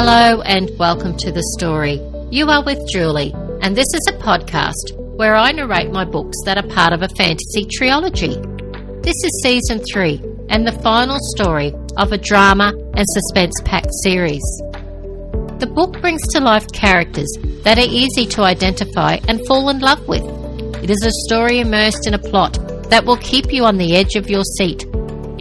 Hello 0.00 0.42
and 0.42 0.70
welcome 0.78 1.16
to 1.16 1.32
the 1.32 1.42
story. 1.58 2.00
You 2.30 2.46
are 2.50 2.64
with 2.64 2.88
Julie, 2.88 3.34
and 3.62 3.74
this 3.74 3.92
is 3.92 4.06
a 4.08 4.16
podcast 4.18 4.96
where 5.16 5.34
I 5.34 5.50
narrate 5.50 5.90
my 5.90 6.04
books 6.04 6.36
that 6.44 6.56
are 6.56 6.68
part 6.68 6.92
of 6.92 7.02
a 7.02 7.08
fantasy 7.16 7.66
trilogy. 7.68 8.36
This 9.02 9.16
is 9.24 9.42
season 9.42 9.80
three 9.80 10.22
and 10.50 10.64
the 10.64 10.78
final 10.84 11.18
story 11.34 11.74
of 11.96 12.12
a 12.12 12.16
drama 12.16 12.72
and 12.94 13.06
suspense 13.08 13.60
packed 13.64 13.90
series. 14.04 14.44
The 15.58 15.72
book 15.74 16.00
brings 16.00 16.22
to 16.28 16.38
life 16.38 16.70
characters 16.70 17.36
that 17.64 17.78
are 17.78 17.90
easy 17.90 18.24
to 18.26 18.42
identify 18.42 19.18
and 19.26 19.44
fall 19.48 19.68
in 19.68 19.80
love 19.80 20.06
with. 20.06 20.22
It 20.80 20.90
is 20.90 21.04
a 21.04 21.26
story 21.26 21.58
immersed 21.58 22.06
in 22.06 22.14
a 22.14 22.20
plot 22.20 22.56
that 22.88 23.04
will 23.04 23.16
keep 23.16 23.52
you 23.52 23.64
on 23.64 23.78
the 23.78 23.96
edge 23.96 24.14
of 24.14 24.30
your 24.30 24.44
seat. 24.44 24.86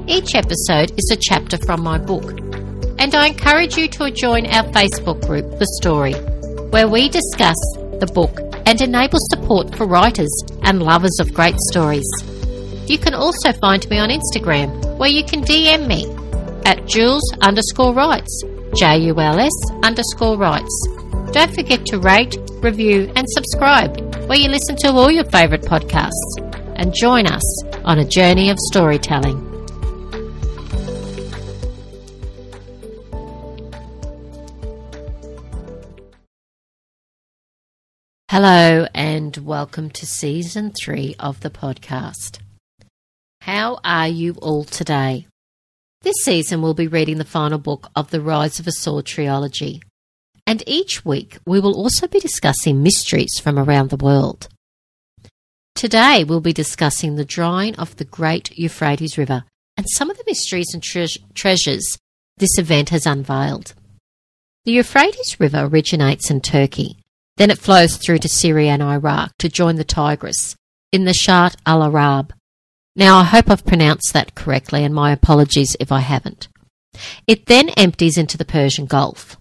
Each 0.07 0.33
episode 0.33 0.97
is 0.97 1.11
a 1.11 1.15
chapter 1.15 1.59
from 1.59 1.83
my 1.83 1.99
book 1.99 2.46
and 2.99 3.13
I 3.13 3.27
encourage 3.27 3.77
you 3.77 3.87
to 3.87 4.11
join 4.11 4.45
our 4.47 4.63
Facebook 4.71 5.25
group, 5.25 5.59
The 5.59 5.67
Story, 5.81 6.13
where 6.71 6.87
we 6.87 7.09
discuss 7.09 7.55
the 7.99 8.11
book 8.13 8.39
and 8.65 8.81
enable 8.81 9.19
support 9.31 9.75
for 9.75 9.87
writers 9.87 10.35
and 10.63 10.83
lovers 10.83 11.19
of 11.19 11.33
great 11.33 11.55
stories. 11.71 12.07
You 12.87 12.97
can 12.97 13.13
also 13.13 13.53
find 13.53 13.87
me 13.89 13.99
on 13.99 14.09
Instagram, 14.09 14.97
where 14.97 15.09
you 15.09 15.23
can 15.23 15.41
DM 15.43 15.87
me 15.87 16.05
at 16.65 16.85
Jules 16.85 17.23
underscore 17.41 17.93
writes, 17.93 18.43
J 18.75 18.97
U 18.99 19.19
L 19.19 19.39
S 19.39 19.53
underscore 19.83 20.37
writes. 20.37 20.87
Don't 21.31 21.53
forget 21.53 21.85
to 21.87 21.99
rate, 21.99 22.35
review, 22.61 23.11
and 23.15 23.25
subscribe 23.29 23.97
where 24.27 24.37
you 24.37 24.49
listen 24.49 24.75
to 24.77 24.91
all 24.91 25.09
your 25.09 25.25
favourite 25.25 25.63
podcasts 25.63 26.11
and 26.75 26.93
join 26.93 27.27
us 27.27 27.63
on 27.85 27.99
a 27.99 28.05
journey 28.05 28.49
of 28.49 28.57
storytelling. 28.59 29.46
Hello, 38.39 38.85
and 38.93 39.35
welcome 39.37 39.89
to 39.89 40.05
season 40.05 40.71
three 40.79 41.15
of 41.19 41.39
the 41.39 41.49
podcast. 41.49 42.37
How 43.41 43.79
are 43.83 44.07
you 44.07 44.33
all 44.33 44.63
today? 44.63 45.25
This 46.03 46.17
season, 46.21 46.61
we'll 46.61 46.75
be 46.75 46.87
reading 46.87 47.17
the 47.17 47.25
final 47.25 47.57
book 47.57 47.89
of 47.95 48.11
the 48.11 48.21
Rise 48.21 48.59
of 48.59 48.67
a 48.67 48.71
Sword 48.71 49.07
trilogy, 49.07 49.81
and 50.45 50.61
each 50.67 51.03
week 51.03 51.39
we 51.47 51.59
will 51.59 51.73
also 51.73 52.07
be 52.07 52.19
discussing 52.19 52.83
mysteries 52.83 53.39
from 53.41 53.57
around 53.57 53.89
the 53.89 53.97
world. 53.97 54.49
Today, 55.73 56.23
we'll 56.23 56.39
be 56.39 56.53
discussing 56.53 57.15
the 57.15 57.25
drying 57.25 57.75
of 57.77 57.95
the 57.95 58.05
great 58.05 58.55
Euphrates 58.55 59.17
River 59.17 59.45
and 59.77 59.87
some 59.89 60.11
of 60.11 60.17
the 60.19 60.25
mysteries 60.27 60.75
and 60.75 60.83
tre- 60.83 61.07
treasures 61.33 61.97
this 62.37 62.59
event 62.59 62.89
has 62.89 63.07
unveiled. 63.07 63.73
The 64.65 64.73
Euphrates 64.73 65.39
River 65.39 65.61
originates 65.65 66.29
in 66.29 66.41
Turkey 66.41 66.97
then 67.37 67.49
it 67.49 67.59
flows 67.59 67.97
through 67.97 68.19
to 68.19 68.29
Syria 68.29 68.71
and 68.71 68.83
Iraq 68.83 69.31
to 69.37 69.49
join 69.49 69.77
the 69.77 69.83
Tigris 69.83 70.55
in 70.91 71.05
the 71.05 71.13
Shatt 71.13 71.55
al 71.65 71.83
Arab. 71.83 72.33
Now, 72.95 73.17
I 73.17 73.23
hope 73.23 73.49
I've 73.49 73.65
pronounced 73.65 74.11
that 74.13 74.35
correctly, 74.35 74.83
and 74.83 74.93
my 74.93 75.11
apologies 75.11 75.77
if 75.79 75.91
I 75.91 75.99
haven't. 75.99 76.47
It 77.27 77.45
then 77.45 77.69
empties 77.69 78.17
into 78.17 78.37
the 78.37 78.45
Persian 78.45 78.87
Gulf. 78.87 79.37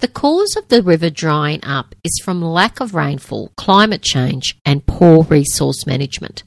The 0.00 0.08
cause 0.08 0.56
of 0.56 0.68
the 0.68 0.82
river 0.82 1.10
drying 1.10 1.64
up 1.64 1.94
is 2.04 2.20
from 2.24 2.42
lack 2.42 2.80
of 2.80 2.94
rainfall, 2.94 3.52
climate 3.56 4.02
change, 4.02 4.56
and 4.64 4.86
poor 4.86 5.24
resource 5.24 5.86
management. 5.86 6.42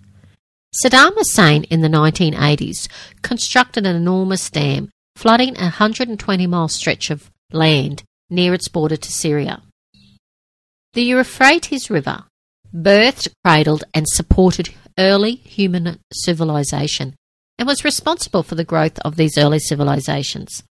Saddam 0.84 1.14
Hussein 1.16 1.64
in 1.66 1.82
the 1.82 1.90
1980s 1.90 2.90
constructed 3.22 3.86
an 3.86 3.96
enormous 3.96 4.50
dam, 4.50 4.90
flooding 5.18 5.58
a 5.58 5.64
120 5.64 6.48
mile 6.48 6.70
stretch 6.70 7.10
of 7.10 7.30
land 7.52 8.04
near 8.30 8.54
its 8.54 8.70
border 8.70 8.96
to 8.96 9.12
Syria. 9.12 9.62
The 10.94 11.03
Euphrates 11.03 11.90
River 11.90 12.25
birthed, 12.75 13.29
cradled, 13.46 13.85
and 13.94 14.06
supported 14.09 14.74
early 15.00 15.35
human 15.35 16.00
civilization 16.12 17.16
and 17.57 17.66
was 17.66 17.85
responsible 17.85 18.44
for 18.44 18.56
the 18.56 18.66
growth 18.66 19.00
of 19.00 19.16
these 19.16 19.38
early 19.38 19.59
civilizations. 19.59 20.63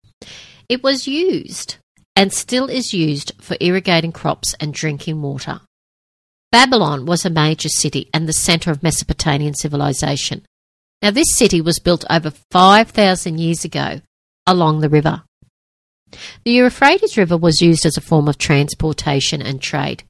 It 0.67 0.83
was 0.83 1.07
used 1.07 1.77
and 2.17 2.33
still 2.33 2.67
is 2.67 2.93
used 2.93 3.31
for 3.39 3.55
irrigating 3.61 4.11
crops 4.11 4.55
and 4.59 4.73
drinking 4.73 5.21
water. 5.21 5.61
Babylon 6.51 7.05
was 7.05 7.23
a 7.23 7.29
major 7.29 7.69
city 7.69 8.09
and 8.13 8.27
the 8.27 8.33
center 8.33 8.71
of 8.71 8.83
Mesopotamian 8.83 9.53
civilization. 9.53 10.45
Now, 11.01 11.11
this 11.11 11.33
city 11.33 11.61
was 11.61 11.79
built 11.79 12.03
over 12.09 12.33
5,000 12.51 13.39
years 13.39 13.63
ago 13.63 14.01
along 14.45 14.81
the 14.81 14.89
river. 14.89 15.23
The 16.43 16.51
Euphrates 16.51 17.15
River 17.15 17.37
was 17.37 17.61
used 17.61 17.85
as 17.85 17.95
a 17.95 18.01
form 18.01 18.27
of 18.27 18.37
transportation 18.37 19.41
and 19.41 19.61
trade. 19.61 20.03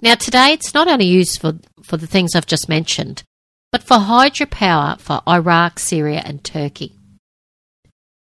Now, 0.00 0.14
today 0.14 0.52
it's 0.52 0.74
not 0.74 0.86
only 0.86 1.06
used 1.06 1.40
for, 1.40 1.54
for 1.82 1.96
the 1.96 2.06
things 2.06 2.34
I've 2.34 2.46
just 2.46 2.68
mentioned, 2.68 3.24
but 3.72 3.82
for 3.82 3.96
hydropower 3.96 4.98
for 5.00 5.22
Iraq, 5.28 5.78
Syria, 5.78 6.22
and 6.24 6.44
Turkey. 6.44 6.94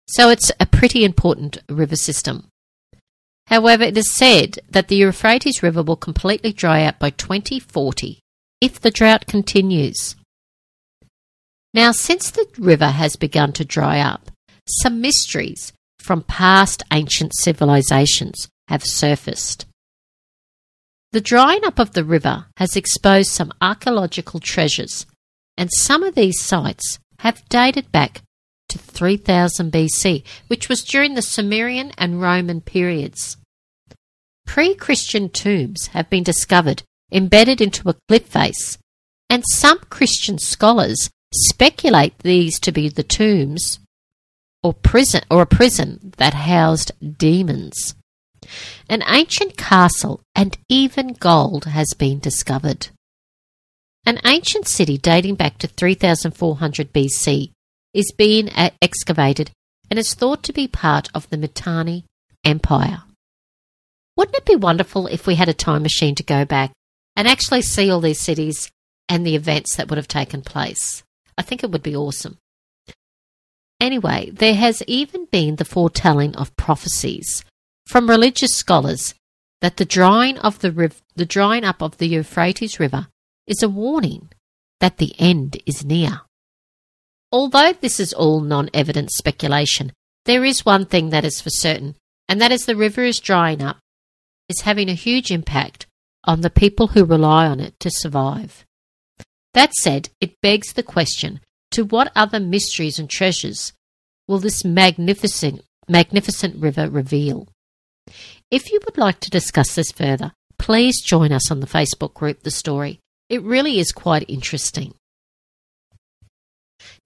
So 0.06 0.28
it's 0.28 0.52
a 0.60 0.66
pretty 0.66 1.04
important 1.04 1.58
river 1.68 1.96
system. 1.96 2.48
However, 3.48 3.84
it 3.84 3.98
is 3.98 4.14
said 4.14 4.58
that 4.70 4.88
the 4.88 4.96
Euphrates 4.96 5.62
River 5.62 5.82
will 5.82 5.96
completely 5.96 6.52
dry 6.52 6.84
out 6.84 6.98
by 6.98 7.10
2040 7.10 8.20
if 8.60 8.80
the 8.80 8.90
drought 8.90 9.26
continues. 9.26 10.16
Now, 11.74 11.92
since 11.92 12.30
the 12.30 12.46
river 12.56 12.88
has 12.88 13.16
begun 13.16 13.52
to 13.54 13.64
dry 13.64 13.98
up, 13.98 14.30
some 14.66 15.00
mysteries 15.00 15.72
from 15.98 16.22
past 16.22 16.82
ancient 16.92 17.32
civilizations 17.34 18.48
have 18.68 18.84
surfaced. 18.84 19.66
The 21.14 21.20
drying 21.20 21.64
up 21.64 21.78
of 21.78 21.92
the 21.92 22.02
river 22.02 22.46
has 22.56 22.74
exposed 22.74 23.30
some 23.30 23.52
archaeological 23.60 24.40
treasures, 24.40 25.06
and 25.56 25.70
some 25.72 26.02
of 26.02 26.16
these 26.16 26.42
sites 26.42 26.98
have 27.20 27.48
dated 27.48 27.92
back 27.92 28.22
to 28.68 28.78
3000 28.78 29.70
BC, 29.70 30.24
which 30.48 30.68
was 30.68 30.82
during 30.82 31.14
the 31.14 31.22
Sumerian 31.22 31.92
and 31.96 32.20
Roman 32.20 32.60
periods. 32.60 33.36
Pre 34.44 34.74
Christian 34.74 35.28
tombs 35.28 35.86
have 35.92 36.10
been 36.10 36.24
discovered 36.24 36.82
embedded 37.12 37.60
into 37.60 37.88
a 37.88 37.94
cliff 38.08 38.26
face, 38.26 38.76
and 39.30 39.44
some 39.52 39.78
Christian 39.90 40.38
scholars 40.38 41.10
speculate 41.32 42.18
these 42.24 42.58
to 42.58 42.72
be 42.72 42.88
the 42.88 43.04
tombs 43.04 43.78
or 44.64 44.74
prison 44.74 45.22
or 45.30 45.42
a 45.42 45.46
prison 45.46 46.12
that 46.16 46.34
housed 46.34 46.90
demons. 47.18 47.94
An 48.88 49.02
ancient 49.06 49.56
castle 49.56 50.20
and 50.34 50.56
even 50.68 51.14
gold 51.14 51.64
has 51.66 51.92
been 51.96 52.18
discovered. 52.18 52.88
An 54.06 54.20
ancient 54.24 54.68
city 54.68 54.98
dating 54.98 55.36
back 55.36 55.58
to 55.58 55.66
3400 55.66 56.92
BC 56.92 57.50
is 57.94 58.12
being 58.16 58.50
uh, 58.50 58.70
excavated 58.82 59.50
and 59.90 59.98
is 59.98 60.14
thought 60.14 60.42
to 60.42 60.52
be 60.52 60.68
part 60.68 61.08
of 61.14 61.28
the 61.30 61.36
Mitanni 61.36 62.04
Empire. 62.44 63.02
Wouldn't 64.16 64.36
it 64.36 64.44
be 64.44 64.56
wonderful 64.56 65.06
if 65.06 65.26
we 65.26 65.36
had 65.36 65.48
a 65.48 65.54
time 65.54 65.82
machine 65.82 66.14
to 66.16 66.22
go 66.22 66.44
back 66.44 66.72
and 67.16 67.26
actually 67.26 67.62
see 67.62 67.90
all 67.90 68.00
these 68.00 68.20
cities 68.20 68.70
and 69.08 69.26
the 69.26 69.34
events 69.34 69.76
that 69.76 69.88
would 69.88 69.96
have 69.96 70.08
taken 70.08 70.42
place? 70.42 71.02
I 71.38 71.42
think 71.42 71.64
it 71.64 71.70
would 71.70 71.82
be 71.82 71.96
awesome. 71.96 72.38
Anyway, 73.80 74.30
there 74.30 74.54
has 74.54 74.82
even 74.86 75.26
been 75.26 75.56
the 75.56 75.64
foretelling 75.64 76.36
of 76.36 76.56
prophecies 76.56 77.44
from 77.86 78.08
religious 78.08 78.54
scholars 78.54 79.14
that 79.60 79.76
the 79.76 79.84
drying 79.84 80.38
of 80.38 80.58
the, 80.60 80.72
riv- 80.72 81.02
the 81.16 81.26
drying 81.26 81.64
up 81.64 81.82
of 81.82 81.98
the 81.98 82.08
Euphrates 82.08 82.80
River 82.80 83.08
is 83.46 83.62
a 83.62 83.68
warning 83.68 84.30
that 84.80 84.98
the 84.98 85.14
end 85.18 85.60
is 85.66 85.84
near. 85.84 86.20
Although 87.32 87.72
this 87.72 87.98
is 87.98 88.12
all 88.12 88.40
non-evident 88.40 89.10
speculation, 89.10 89.92
there 90.24 90.44
is 90.44 90.64
one 90.64 90.86
thing 90.86 91.10
that 91.10 91.24
is 91.24 91.40
for 91.40 91.50
certain, 91.50 91.96
and 92.28 92.40
that 92.40 92.52
is 92.52 92.64
the 92.64 92.76
river 92.76 93.02
is 93.02 93.18
drying 93.20 93.62
up, 93.62 93.78
is 94.48 94.60
having 94.60 94.88
a 94.88 94.94
huge 94.94 95.30
impact 95.30 95.86
on 96.24 96.40
the 96.40 96.50
people 96.50 96.88
who 96.88 97.04
rely 97.04 97.46
on 97.46 97.60
it 97.60 97.78
to 97.80 97.90
survive. 97.90 98.64
That 99.52 99.72
said, 99.74 100.10
it 100.20 100.40
begs 100.40 100.72
the 100.72 100.82
question 100.82 101.40
to 101.72 101.84
what 101.84 102.12
other 102.14 102.40
mysteries 102.40 102.98
and 102.98 103.10
treasures 103.10 103.72
will 104.26 104.38
this 104.38 104.64
magnificent 104.64 105.62
magnificent 105.88 106.56
river 106.56 106.88
reveal? 106.88 107.48
If 108.50 108.70
you 108.70 108.78
would 108.84 108.98
like 108.98 109.20
to 109.20 109.30
discuss 109.30 109.74
this 109.74 109.90
further, 109.90 110.32
please 110.58 111.02
join 111.02 111.32
us 111.32 111.50
on 111.50 111.60
the 111.60 111.66
Facebook 111.66 112.14
group 112.14 112.42
The 112.42 112.50
Story. 112.50 113.00
It 113.28 113.42
really 113.42 113.78
is 113.78 113.90
quite 113.90 114.28
interesting. 114.28 114.94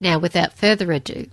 Now, 0.01 0.19
without 0.19 0.53
further 0.53 0.91
ado, 0.91 1.27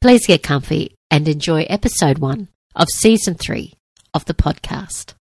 please 0.00 0.26
get 0.26 0.42
comfy 0.42 0.94
and 1.10 1.26
enjoy 1.28 1.62
episode 1.62 2.18
one 2.18 2.48
of 2.74 2.88
season 2.88 3.34
three 3.34 3.74
of 4.14 4.24
the 4.26 4.34
podcast. 4.34 5.14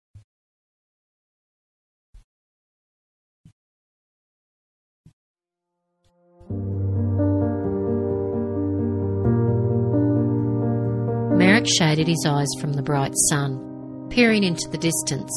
Merek 11.38 11.68
shaded 11.68 12.08
his 12.08 12.24
eyes 12.28 12.48
from 12.60 12.74
the 12.74 12.84
bright 12.84 13.14
sun 13.30 13.71
peering 14.12 14.44
into 14.44 14.70
the 14.70 14.78
distance. 14.78 15.32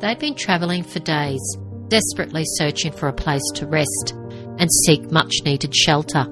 They'd 0.00 0.18
been 0.18 0.34
travelling 0.34 0.84
for 0.84 1.00
days, 1.00 1.40
desperately 1.88 2.44
searching 2.44 2.92
for 2.92 3.08
a 3.08 3.12
place 3.12 3.42
to 3.54 3.66
rest 3.66 4.14
and 4.58 4.68
seek 4.86 5.10
much 5.10 5.32
needed 5.44 5.74
shelter. 5.74 6.26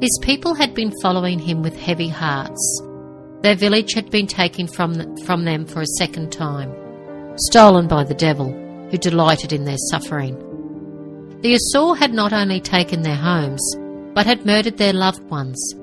His 0.00 0.18
people 0.22 0.54
had 0.54 0.74
been 0.74 0.92
following 1.02 1.38
him 1.38 1.62
with 1.62 1.78
heavy 1.78 2.08
hearts. 2.08 2.82
Their 3.42 3.54
village 3.54 3.92
had 3.94 4.10
been 4.10 4.26
taken 4.26 4.66
from, 4.66 5.16
from 5.24 5.44
them 5.44 5.66
for 5.66 5.82
a 5.82 5.96
second 5.98 6.32
time, 6.32 6.74
stolen 7.36 7.86
by 7.86 8.04
the 8.04 8.14
devil, 8.14 8.50
who 8.90 8.98
delighted 8.98 9.52
in 9.52 9.64
their 9.64 9.78
suffering. 9.90 10.36
The 11.42 11.58
Asur 11.58 11.96
had 11.96 12.14
not 12.14 12.32
only 12.32 12.60
taken 12.60 13.02
their 13.02 13.16
homes, 13.16 13.62
but 14.14 14.26
had 14.26 14.46
murdered 14.46 14.78
their 14.78 14.94
loved 14.94 15.22
ones, 15.30 15.74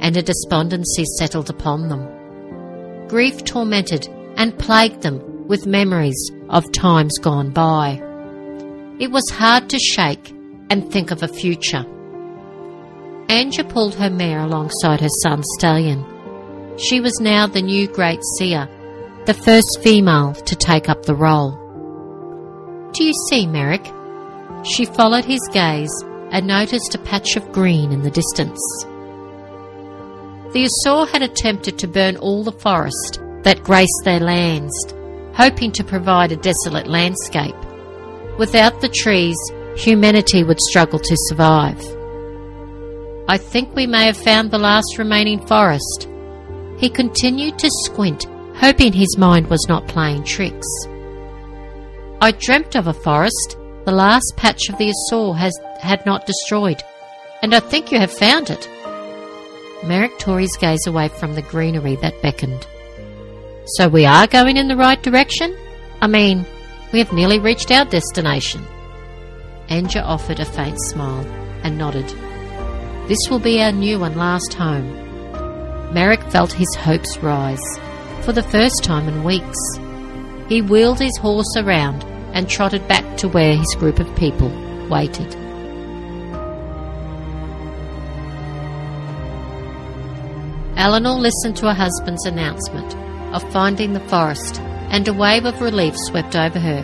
and 0.00 0.16
a 0.16 0.22
despondency 0.22 1.04
settled 1.18 1.50
upon 1.50 1.88
them. 1.88 3.06
Grief 3.08 3.44
tormented 3.44 4.08
and 4.40 4.58
plagued 4.58 5.02
them 5.02 5.46
with 5.46 5.66
memories 5.66 6.30
of 6.48 6.72
times 6.72 7.18
gone 7.18 7.50
by. 7.50 8.00
It 8.98 9.10
was 9.10 9.28
hard 9.28 9.68
to 9.68 9.78
shake 9.78 10.30
and 10.70 10.90
think 10.90 11.10
of 11.10 11.22
a 11.22 11.28
future. 11.28 11.84
Anja 13.28 13.68
pulled 13.68 13.94
her 13.96 14.08
mare 14.08 14.40
alongside 14.40 15.02
her 15.02 15.10
son 15.22 15.42
Stallion. 15.58 16.06
She 16.78 17.00
was 17.00 17.20
now 17.20 17.46
the 17.46 17.60
new 17.60 17.86
great 17.86 18.20
seer, 18.38 18.66
the 19.26 19.34
first 19.34 19.80
female 19.82 20.32
to 20.32 20.56
take 20.56 20.88
up 20.88 21.02
the 21.02 21.14
role. 21.14 21.52
Do 22.94 23.04
you 23.04 23.12
see, 23.28 23.46
Merek? 23.46 23.94
She 24.64 24.86
followed 24.86 25.26
his 25.26 25.46
gaze 25.52 25.92
and 26.30 26.46
noticed 26.46 26.94
a 26.94 26.98
patch 26.98 27.36
of 27.36 27.52
green 27.52 27.92
in 27.92 28.00
the 28.00 28.10
distance. 28.10 28.60
The 30.54 30.66
Asur 30.66 31.06
had 31.10 31.20
attempted 31.20 31.78
to 31.78 31.86
burn 31.86 32.16
all 32.16 32.42
the 32.42 32.52
forest 32.52 33.20
that 33.42 33.62
graced 33.62 34.02
their 34.04 34.20
lands, 34.20 34.72
hoping 35.34 35.72
to 35.72 35.84
provide 35.84 36.32
a 36.32 36.36
desolate 36.36 36.86
landscape. 36.86 37.54
Without 38.38 38.80
the 38.80 38.88
trees, 38.88 39.36
humanity 39.76 40.42
would 40.44 40.60
struggle 40.60 40.98
to 40.98 41.16
survive. 41.28 41.80
I 43.28 43.38
think 43.38 43.74
we 43.74 43.86
may 43.86 44.06
have 44.06 44.16
found 44.16 44.50
the 44.50 44.58
last 44.58 44.98
remaining 44.98 45.46
forest. 45.46 46.08
He 46.78 46.90
continued 46.90 47.58
to 47.58 47.70
squint, 47.84 48.26
hoping 48.56 48.92
his 48.92 49.16
mind 49.18 49.48
was 49.48 49.64
not 49.68 49.88
playing 49.88 50.24
tricks. 50.24 50.66
I 52.20 52.32
dreamt 52.32 52.74
of 52.74 52.86
a 52.86 52.92
forest 52.92 53.56
the 53.86 53.92
last 53.92 54.34
patch 54.36 54.68
of 54.68 54.76
the 54.76 54.92
Asur 54.92 55.36
has 55.36 55.58
had 55.80 56.04
not 56.04 56.26
destroyed, 56.26 56.82
and 57.42 57.54
I 57.54 57.60
think 57.60 57.90
you 57.90 57.98
have 57.98 58.12
found 58.12 58.50
it. 58.50 58.68
Merek 59.82 60.18
tore 60.18 60.40
his 60.40 60.56
gaze 60.58 60.86
away 60.86 61.08
from 61.08 61.34
the 61.34 61.42
greenery 61.42 61.96
that 61.96 62.20
beckoned. 62.20 62.66
So 63.66 63.88
we 63.88 64.06
are 64.06 64.26
going 64.26 64.56
in 64.56 64.68
the 64.68 64.76
right 64.76 65.00
direction? 65.02 65.56
I 66.00 66.06
mean, 66.06 66.46
we 66.92 66.98
have 66.98 67.12
nearly 67.12 67.38
reached 67.38 67.70
our 67.70 67.84
destination. 67.84 68.64
Anja 69.68 70.02
offered 70.02 70.40
a 70.40 70.44
faint 70.44 70.80
smile 70.80 71.24
and 71.62 71.78
nodded. 71.78 72.08
This 73.06 73.28
will 73.28 73.38
be 73.38 73.62
our 73.62 73.70
new 73.70 74.02
and 74.02 74.16
last 74.16 74.54
home. 74.54 74.90
Merek 75.92 76.30
felt 76.32 76.52
his 76.52 76.74
hopes 76.74 77.18
rise. 77.18 77.62
For 78.22 78.32
the 78.32 78.42
first 78.42 78.82
time 78.82 79.08
in 79.08 79.24
weeks, 79.24 79.58
he 80.48 80.62
wheeled 80.62 80.98
his 80.98 81.16
horse 81.18 81.54
around 81.56 82.02
and 82.32 82.48
trotted 82.48 82.86
back 82.88 83.16
to 83.18 83.28
where 83.28 83.56
his 83.56 83.74
group 83.76 83.98
of 83.98 84.16
people 84.16 84.48
waited. 84.88 85.34
Eleanor 90.76 91.18
listened 91.20 91.56
to 91.56 91.66
her 91.66 91.74
husband's 91.74 92.24
announcement 92.24 92.96
of 93.32 93.52
finding 93.52 93.92
the 93.92 94.08
forest, 94.08 94.60
and 94.90 95.06
a 95.06 95.14
wave 95.14 95.44
of 95.44 95.60
relief 95.60 95.94
swept 95.96 96.36
over 96.36 96.58
her. 96.58 96.82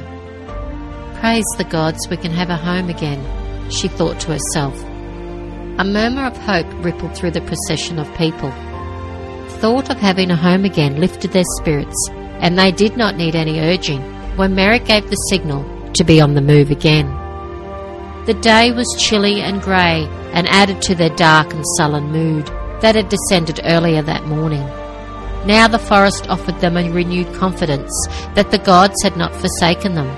Praise 1.21 1.45
the 1.59 1.65
gods 1.65 2.09
we 2.09 2.17
can 2.17 2.31
have 2.31 2.51
a 2.51 2.57
home 2.57 2.89
again, 2.89 3.21
she 3.71 3.89
thought 3.89 4.21
to 4.21 4.33
herself. 4.33 4.81
A 5.79 5.85
murmur 5.85 6.25
of 6.25 6.37
hope 6.37 6.67
rippled 6.85 7.17
through 7.17 7.33
the 7.33 7.41
procession 7.43 7.99
of 7.99 8.17
people. 8.17 8.51
Thought 9.61 9.91
of 9.91 9.99
having 9.99 10.31
a 10.31 10.37
home 10.37 10.65
again 10.65 11.01
lifted 11.01 11.33
their 11.33 11.45
spirits, 11.61 12.09
and 12.11 12.59
they 12.59 12.73
did 12.73 12.97
not 12.97 13.17
need 13.17 13.35
any 13.35 13.61
urging 13.61 14.03
when 14.37 14.55
Merek 14.55 14.87
gave 14.87 15.09
the 15.11 15.17
signal 15.31 15.65
to 15.93 16.05
be 16.05 16.21
on 16.21 16.35
the 16.35 16.41
move 16.41 16.71
again. 16.71 17.07
The 18.27 18.35
day 18.35 18.73
was 18.73 18.95
chilly 18.99 19.41
and 19.41 19.63
grey 19.63 20.07
and 20.33 20.47
added 20.49 20.83
to 20.83 20.95
their 20.95 21.15
dark 21.17 21.53
and 21.55 21.65
sullen 21.77 22.11
mood 22.13 22.47
that 22.81 22.95
had 22.95 23.09
descended 23.09 23.61
earlier 23.65 24.03
that 24.03 24.27
morning. 24.27 24.69
Now 25.47 25.69
the 25.69 25.79
forest 25.79 26.29
offered 26.29 26.61
them 26.61 26.77
a 26.77 26.91
renewed 26.91 27.33
confidence 27.35 27.93
that 28.35 28.51
the 28.51 28.59
gods 28.59 29.01
had 29.03 29.17
not 29.17 29.33
forsaken 29.35 29.95
them. 29.95 30.09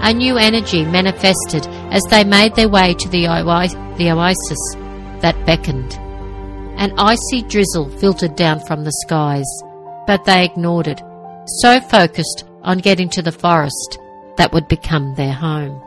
A 0.00 0.14
new 0.14 0.36
energy 0.36 0.84
manifested 0.84 1.66
as 1.90 2.04
they 2.04 2.22
made 2.22 2.54
their 2.54 2.68
way 2.68 2.94
to 2.94 3.08
the, 3.08 3.26
the 3.98 4.10
oasis 4.10 4.74
that 5.22 5.44
beckoned. 5.44 5.94
An 6.76 6.92
icy 6.98 7.42
drizzle 7.42 7.88
filtered 7.98 8.36
down 8.36 8.60
from 8.60 8.84
the 8.84 8.92
skies, 9.04 9.46
but 10.06 10.24
they 10.24 10.44
ignored 10.44 10.86
it, 10.86 11.00
so 11.60 11.80
focused 11.80 12.44
on 12.62 12.78
getting 12.78 13.08
to 13.08 13.22
the 13.22 13.32
forest 13.32 13.98
that 14.36 14.52
would 14.52 14.68
become 14.68 15.14
their 15.14 15.32
home. 15.32 15.83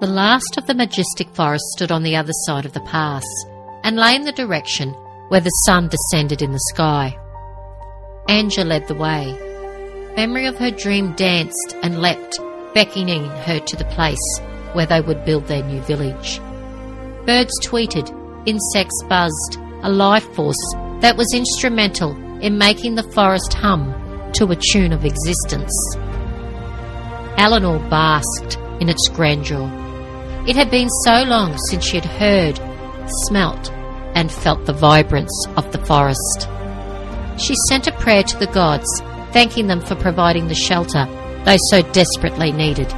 The 0.00 0.06
last 0.06 0.56
of 0.56 0.66
the 0.68 0.74
majestic 0.74 1.28
forest 1.34 1.64
stood 1.72 1.90
on 1.90 2.04
the 2.04 2.14
other 2.14 2.32
side 2.46 2.64
of 2.64 2.72
the 2.72 2.80
pass 2.82 3.24
and 3.82 3.96
lay 3.96 4.14
in 4.14 4.22
the 4.22 4.30
direction 4.30 4.90
where 5.26 5.40
the 5.40 5.50
sun 5.66 5.88
descended 5.88 6.40
in 6.40 6.52
the 6.52 6.60
sky. 6.72 7.18
Anja 8.28 8.64
led 8.64 8.86
the 8.86 8.94
way. 8.94 9.36
Memory 10.14 10.46
of 10.46 10.56
her 10.58 10.70
dream 10.70 11.14
danced 11.14 11.74
and 11.82 12.00
leapt, 12.00 12.38
beckoning 12.74 13.24
her 13.24 13.58
to 13.58 13.74
the 13.74 13.86
place 13.86 14.40
where 14.72 14.86
they 14.86 15.00
would 15.00 15.24
build 15.24 15.48
their 15.48 15.64
new 15.64 15.80
village. 15.80 16.38
Birds 17.26 17.58
tweeted, 17.64 18.08
insects 18.46 19.02
buzzed, 19.08 19.58
a 19.82 19.90
life 19.90 20.32
force 20.32 20.74
that 21.00 21.16
was 21.16 21.34
instrumental 21.34 22.12
in 22.40 22.56
making 22.56 22.94
the 22.94 23.10
forest 23.14 23.52
hum 23.52 23.92
to 24.34 24.46
a 24.52 24.56
tune 24.56 24.92
of 24.92 25.04
existence. 25.04 25.74
Eleanor 27.36 27.80
basked 27.90 28.58
in 28.80 28.88
its 28.88 29.08
grandeur. 29.08 29.86
It 30.48 30.56
had 30.56 30.70
been 30.70 30.88
so 31.04 31.24
long 31.24 31.58
since 31.68 31.84
she 31.84 31.98
had 31.98 32.06
heard, 32.06 32.58
smelt, 33.26 33.70
and 34.14 34.32
felt 34.32 34.64
the 34.64 34.72
vibrance 34.72 35.46
of 35.58 35.70
the 35.72 35.84
forest. 35.84 36.48
She 37.36 37.54
sent 37.68 37.86
a 37.86 37.92
prayer 37.92 38.22
to 38.22 38.38
the 38.38 38.46
gods, 38.46 38.88
thanking 39.30 39.66
them 39.66 39.82
for 39.82 39.94
providing 39.94 40.48
the 40.48 40.54
shelter 40.54 41.06
they 41.44 41.58
so 41.68 41.82
desperately 41.92 42.50
needed. 42.50 42.90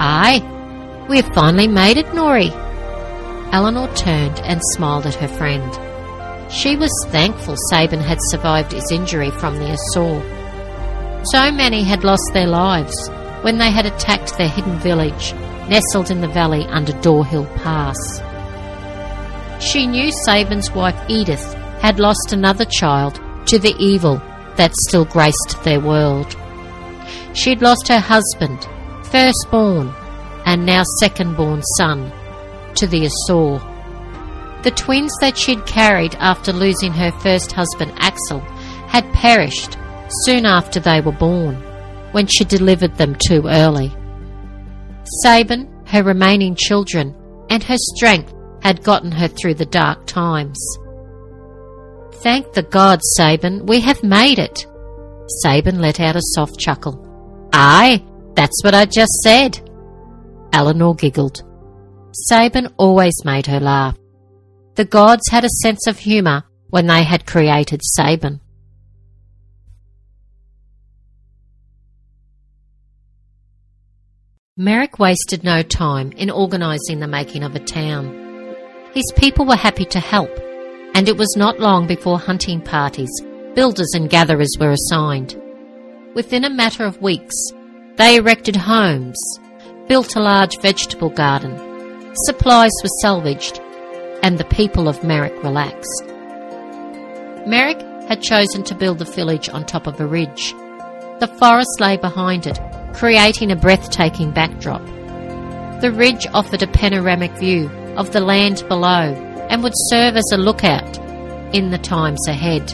Aye, 0.00 1.06
we 1.08 1.16
have 1.16 1.34
finally 1.34 1.66
made 1.66 1.96
it, 1.96 2.06
Nori. 2.08 2.50
Eleanor 3.50 3.88
turned 3.94 4.38
and 4.40 4.60
smiled 4.72 5.06
at 5.06 5.14
her 5.14 5.28
friend. 5.28 6.52
She 6.52 6.76
was 6.76 6.90
thankful 7.08 7.56
Sabin 7.70 8.00
had 8.00 8.18
survived 8.20 8.72
his 8.72 8.92
injury 8.92 9.30
from 9.30 9.54
the 9.56 9.74
Asur. 9.74 11.24
So 11.32 11.50
many 11.50 11.84
had 11.84 12.04
lost 12.04 12.30
their 12.34 12.46
lives 12.46 13.08
when 13.40 13.56
they 13.56 13.70
had 13.70 13.86
attacked 13.86 14.36
their 14.36 14.48
hidden 14.48 14.78
village, 14.78 15.32
nestled 15.68 16.10
in 16.10 16.20
the 16.20 16.28
valley 16.28 16.66
under 16.66 16.92
Dorhill 16.92 17.46
Pass. 17.56 18.22
She 19.60 19.86
knew 19.86 20.10
Sabin's 20.24 20.70
wife 20.70 20.98
Edith 21.08 21.54
had 21.80 21.98
lost 21.98 22.32
another 22.32 22.64
child 22.64 23.20
to 23.46 23.58
the 23.58 23.74
evil 23.78 24.20
that 24.56 24.74
still 24.74 25.04
graced 25.04 25.56
their 25.64 25.80
world. 25.80 26.36
She'd 27.34 27.62
lost 27.62 27.88
her 27.88 28.00
husband, 28.00 28.66
firstborn, 29.04 29.94
and 30.44 30.64
now 30.64 30.82
second-born 31.00 31.62
son 31.76 32.12
to 32.74 32.86
the 32.86 33.08
Asur. 33.08 33.60
The 34.62 34.70
twins 34.72 35.12
that 35.20 35.36
she'd 35.36 35.66
carried 35.66 36.14
after 36.16 36.52
losing 36.52 36.92
her 36.92 37.12
first 37.20 37.52
husband 37.52 37.92
Axel 37.98 38.40
had 38.88 39.12
perished 39.12 39.76
soon 40.24 40.46
after 40.46 40.80
they 40.80 41.00
were 41.00 41.12
born, 41.12 41.54
when 42.12 42.26
she 42.26 42.44
delivered 42.44 42.96
them 42.96 43.14
too 43.14 43.46
early. 43.46 43.92
Sabin, 45.22 45.68
her 45.86 46.02
remaining 46.02 46.54
children, 46.54 47.14
and 47.50 47.62
her 47.62 47.76
strength 47.76 48.32
had 48.62 48.82
gotten 48.82 49.12
her 49.12 49.28
through 49.28 49.54
the 49.54 49.66
dark 49.66 50.06
times. 50.06 50.58
Thank 52.14 52.52
the 52.52 52.62
gods, 52.62 53.02
Sabin, 53.16 53.66
we 53.66 53.80
have 53.80 54.02
made 54.02 54.38
it. 54.38 54.66
Sabin 55.42 55.80
let 55.80 56.00
out 56.00 56.16
a 56.16 56.20
soft 56.22 56.58
chuckle. 56.58 57.48
Aye, 57.52 58.04
that's 58.34 58.62
what 58.62 58.74
I 58.74 58.86
just 58.86 59.12
said. 59.22 59.60
Eleanor 60.52 60.94
giggled. 60.94 61.42
Sabin 62.12 62.68
always 62.76 63.24
made 63.24 63.46
her 63.46 63.60
laugh. 63.60 63.96
The 64.74 64.84
gods 64.84 65.28
had 65.30 65.44
a 65.44 65.60
sense 65.62 65.86
of 65.86 65.98
humour 65.98 66.44
when 66.70 66.86
they 66.86 67.04
had 67.04 67.26
created 67.26 67.80
Sabin. 67.82 68.40
Merek 74.58 74.98
wasted 74.98 75.44
no 75.44 75.62
time 75.62 76.10
in 76.16 76.32
organising 76.32 76.98
the 76.98 77.06
making 77.06 77.44
of 77.44 77.54
a 77.54 77.60
town. 77.60 78.56
His 78.92 79.04
people 79.16 79.46
were 79.46 79.54
happy 79.54 79.84
to 79.84 80.00
help, 80.00 80.36
and 80.96 81.08
it 81.08 81.16
was 81.16 81.36
not 81.36 81.60
long 81.60 81.86
before 81.86 82.18
hunting 82.18 82.60
parties, 82.60 83.12
builders 83.54 83.92
and 83.94 84.10
gatherers 84.10 84.52
were 84.58 84.72
assigned. 84.72 85.40
Within 86.16 86.44
a 86.44 86.50
matter 86.50 86.84
of 86.84 87.00
weeks, 87.00 87.36
they 87.98 88.16
erected 88.16 88.56
homes, 88.56 89.16
built 89.86 90.16
a 90.16 90.20
large 90.20 90.60
vegetable 90.60 91.10
garden, 91.10 91.56
supplies 92.26 92.72
were 92.82 92.90
salvaged, 93.00 93.60
and 94.24 94.38
the 94.38 94.44
people 94.46 94.88
of 94.88 95.04
Merek 95.04 95.40
relaxed. 95.44 96.02
Merek 97.46 97.80
had 98.08 98.22
chosen 98.22 98.64
to 98.64 98.74
build 98.74 98.98
the 98.98 99.04
village 99.04 99.48
on 99.48 99.64
top 99.64 99.86
of 99.86 100.00
a 100.00 100.06
ridge. 100.06 100.52
The 101.20 101.32
forest 101.38 101.78
lay 101.78 101.96
behind 101.96 102.48
it, 102.48 102.58
creating 102.94 103.50
a 103.50 103.56
breathtaking 103.56 104.30
backdrop. 104.32 104.84
The 105.80 105.92
ridge 105.92 106.26
offered 106.34 106.62
a 106.62 106.66
panoramic 106.66 107.32
view 107.32 107.68
of 107.96 108.12
the 108.12 108.20
land 108.20 108.64
below 108.68 109.14
and 109.48 109.62
would 109.62 109.74
serve 109.74 110.16
as 110.16 110.30
a 110.32 110.36
lookout 110.36 110.98
in 111.54 111.70
the 111.70 111.78
times 111.78 112.26
ahead. 112.28 112.72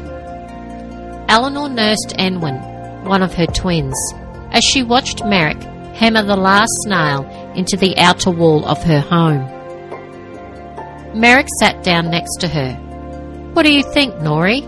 Eleanor 1.28 1.68
nursed 1.68 2.14
Enwin, 2.18 3.04
one 3.04 3.22
of 3.22 3.34
her 3.34 3.46
twins, 3.46 3.96
as 4.50 4.64
she 4.64 4.82
watched 4.82 5.18
Merek 5.18 5.62
hammer 5.94 6.22
the 6.22 6.36
last 6.36 6.86
nail 6.86 7.24
into 7.54 7.76
the 7.76 7.96
outer 7.98 8.30
wall 8.30 8.64
of 8.66 8.82
her 8.82 9.00
home. 9.00 9.46
Merek 11.14 11.48
sat 11.60 11.82
down 11.84 12.10
next 12.10 12.36
to 12.40 12.48
her. 12.48 12.74
What 13.52 13.62
do 13.62 13.72
you 13.72 13.84
think, 13.92 14.14
Nori? 14.14 14.62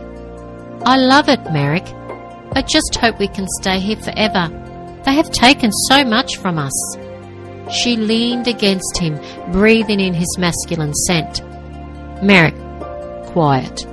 I 0.85 0.97
love 0.97 1.29
it, 1.29 1.41
Merek. 1.45 1.93
I 2.55 2.63
just 2.63 2.95
hope 2.95 3.19
we 3.19 3.27
can 3.29 3.47
stay 3.61 3.81
here 3.81 3.97
forever. 3.97 4.49
They 5.07 5.15
have 5.15 5.31
taken 5.31 5.71
so 5.89 6.05
much 6.05 6.37
from 6.39 6.59
us. 6.59 6.97
She 7.71 7.97
leaned 7.97 8.49
against 8.49 8.99
him, 8.99 9.21
breathing 9.53 10.01
in 10.01 10.13
his 10.13 10.37
masculine 10.37 10.95
scent. 10.95 11.43
Merek, 12.23 12.57
quiet. 13.27 13.87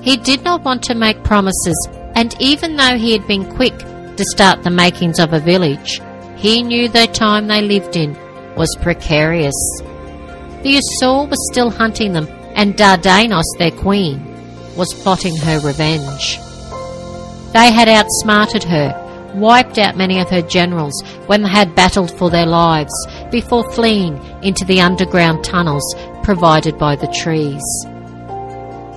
He 0.00 0.16
did 0.16 0.44
not 0.44 0.62
want 0.62 0.84
to 0.84 0.94
make 0.94 1.24
promises, 1.24 1.88
and 2.14 2.36
even 2.40 2.76
though 2.76 2.96
he 2.96 3.10
had 3.10 3.26
been 3.26 3.52
quick 3.56 3.76
to 3.78 4.24
start 4.24 4.62
the 4.62 4.70
makings 4.70 5.18
of 5.18 5.32
a 5.32 5.40
village, 5.40 6.00
he 6.36 6.62
knew 6.62 6.88
the 6.88 7.08
time 7.08 7.48
they 7.48 7.60
lived 7.60 7.96
in 7.96 8.16
was 8.54 8.76
precarious. 8.80 9.56
The 10.62 10.80
Asur 10.80 11.28
was 11.28 11.50
still 11.50 11.70
hunting 11.70 12.12
them, 12.12 12.28
and 12.54 12.76
Dardanos, 12.76 13.58
their 13.58 13.72
queen, 13.72 14.22
was 14.76 14.94
plotting 14.94 15.36
her 15.36 15.58
revenge. 15.58 16.38
They 17.52 17.72
had 17.72 17.88
outsmarted 17.88 18.62
her 18.62 19.03
wiped 19.34 19.78
out 19.78 19.96
many 19.96 20.20
of 20.20 20.30
her 20.30 20.42
generals 20.42 21.02
when 21.26 21.42
they 21.42 21.48
had 21.48 21.74
battled 21.74 22.16
for 22.16 22.30
their 22.30 22.46
lives 22.46 22.92
before 23.30 23.70
fleeing 23.72 24.16
into 24.42 24.64
the 24.64 24.80
underground 24.80 25.44
tunnels 25.44 25.94
provided 26.22 26.78
by 26.78 26.96
the 26.96 27.08
trees. 27.08 27.62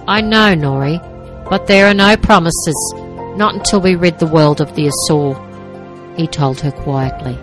I 0.07 0.21
know, 0.21 0.55
Nori, 0.55 0.99
but 1.49 1.67
there 1.67 1.87
are 1.87 1.93
no 1.93 2.15
promises, 2.15 2.93
not 3.35 3.55
until 3.55 3.81
we 3.81 3.95
rid 3.95 4.19
the 4.19 4.27
world 4.27 4.61
of 4.61 4.75
the 4.75 4.89
Asur, 4.89 5.35
he 6.17 6.27
told 6.27 6.61
her 6.61 6.71
quietly. 6.71 7.37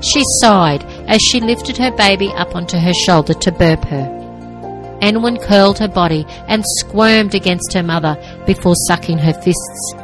She 0.00 0.22
sighed 0.40 0.84
as 1.08 1.20
she 1.20 1.40
lifted 1.40 1.76
her 1.78 1.90
baby 1.90 2.28
up 2.28 2.54
onto 2.54 2.78
her 2.78 2.92
shoulder 2.92 3.34
to 3.34 3.52
burp 3.52 3.84
her. 3.86 4.98
Enwin 5.00 5.38
curled 5.38 5.78
her 5.78 5.88
body 5.88 6.24
and 6.46 6.64
squirmed 6.78 7.34
against 7.34 7.72
her 7.72 7.82
mother 7.82 8.16
before 8.46 8.74
sucking 8.86 9.18
her 9.18 9.32
fists. 9.32 9.94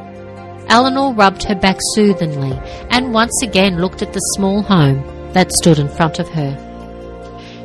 Eleanor 0.68 1.12
rubbed 1.14 1.44
her 1.44 1.54
back 1.54 1.78
soothingly 1.94 2.58
and 2.90 3.12
once 3.12 3.42
again 3.42 3.80
looked 3.80 4.02
at 4.02 4.12
the 4.12 4.20
small 4.36 4.62
home 4.62 5.02
that 5.32 5.52
stood 5.52 5.78
in 5.78 5.88
front 5.88 6.18
of 6.18 6.28
her. 6.28 6.60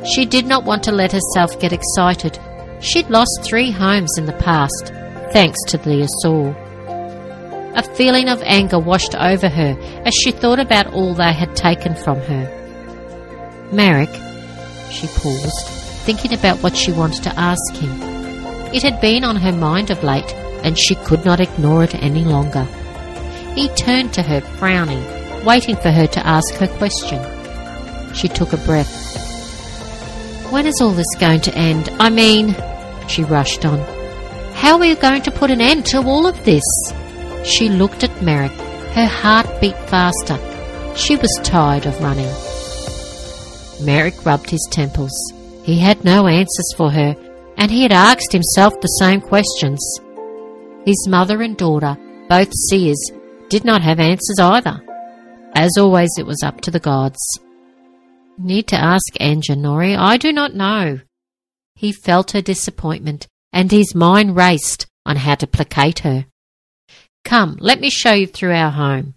She 0.04 0.24
did 0.24 0.46
not 0.46 0.64
want 0.64 0.82
to 0.84 0.92
let 0.92 1.12
herself 1.12 1.58
get 1.60 1.72
excited. 1.72 2.38
She'd 2.80 3.10
lost 3.10 3.40
three 3.42 3.70
homes 3.70 4.16
in 4.16 4.26
the 4.26 4.32
past, 4.32 4.92
thanks 5.32 5.62
to 5.68 5.78
the 5.78 6.06
Asur. 6.06 6.56
A 7.76 7.82
feeling 7.94 8.28
of 8.28 8.42
anger 8.42 8.78
washed 8.78 9.14
over 9.14 9.48
her 9.48 9.78
as 10.04 10.14
she 10.14 10.32
thought 10.32 10.58
about 10.58 10.92
all 10.92 11.14
they 11.14 11.32
had 11.32 11.54
taken 11.54 11.94
from 11.94 12.18
her. 12.20 12.56
Merek, 13.72 14.12
she 14.90 15.06
paused, 15.06 15.66
thinking 16.04 16.32
about 16.32 16.58
what 16.62 16.76
she 16.76 16.90
wanted 16.90 17.22
to 17.22 17.38
ask 17.38 17.74
him. 17.74 17.90
It 18.74 18.82
had 18.82 19.00
been 19.00 19.22
on 19.22 19.36
her 19.36 19.52
mind 19.52 19.90
of 19.90 20.02
late, 20.02 20.34
and 20.64 20.78
she 20.78 20.94
could 20.94 21.24
not 21.24 21.40
ignore 21.40 21.84
it 21.84 21.94
any 21.94 22.24
longer. 22.24 22.66
He 23.54 23.68
turned 23.70 24.12
to 24.14 24.22
her, 24.22 24.40
frowning, 24.58 25.04
waiting 25.44 25.76
for 25.76 25.90
her 25.90 26.06
to 26.06 26.26
ask 26.26 26.54
her 26.54 26.68
question. 26.68 27.20
She 28.14 28.28
took 28.28 28.52
a 28.52 28.56
breath. 28.58 29.00
When 30.50 30.66
is 30.66 30.80
all 30.80 30.92
this 30.92 31.14
going 31.18 31.40
to 31.42 31.54
end? 31.54 31.88
I 32.00 32.10
mean, 32.10 32.56
she 33.08 33.22
rushed 33.24 33.64
on. 33.64 33.78
How 34.54 34.78
are 34.78 34.84
you 34.84 34.96
going 34.96 35.22
to 35.22 35.30
put 35.30 35.50
an 35.50 35.60
end 35.60 35.86
to 35.86 36.02
all 36.02 36.26
of 36.26 36.44
this? 36.44 36.64
She 37.44 37.68
looked 37.68 38.04
at 38.04 38.10
Merek. 38.20 38.56
Her 38.94 39.06
heart 39.06 39.46
beat 39.60 39.78
faster. 39.88 40.38
She 40.96 41.16
was 41.16 41.40
tired 41.42 41.86
of 41.86 42.00
running. 42.00 42.28
Merek 43.86 44.24
rubbed 44.26 44.50
his 44.50 44.66
temples. 44.70 45.12
He 45.62 45.78
had 45.78 46.04
no 46.04 46.26
answers 46.26 46.74
for 46.76 46.90
her, 46.90 47.16
and 47.56 47.70
he 47.70 47.82
had 47.82 47.92
asked 47.92 48.32
himself 48.32 48.74
the 48.80 48.88
same 48.98 49.20
questions. 49.20 49.80
His 50.84 51.06
mother 51.08 51.42
and 51.42 51.56
daughter, 51.56 51.96
both 52.28 52.52
seers, 52.52 53.00
did 53.50 53.64
not 53.64 53.82
have 53.82 53.98
answers 54.00 54.38
either. 54.38 54.80
As 55.54 55.76
always, 55.76 56.10
it 56.16 56.24
was 56.24 56.42
up 56.42 56.60
to 56.62 56.70
the 56.70 56.80
gods. 56.80 57.18
Need 58.38 58.68
to 58.68 58.76
ask 58.76 59.12
Anjanori, 59.20 59.98
I 59.98 60.16
do 60.16 60.32
not 60.32 60.54
know. 60.54 61.00
He 61.74 61.92
felt 61.92 62.30
her 62.30 62.40
disappointment, 62.40 63.26
and 63.52 63.70
his 63.70 63.94
mind 63.94 64.36
raced 64.36 64.86
on 65.04 65.16
how 65.16 65.34
to 65.34 65.46
placate 65.48 65.98
her. 66.00 66.26
Come, 67.24 67.58
let 67.60 67.80
me 67.80 67.90
show 67.90 68.12
you 68.12 68.28
through 68.28 68.54
our 68.54 68.70
home. 68.70 69.14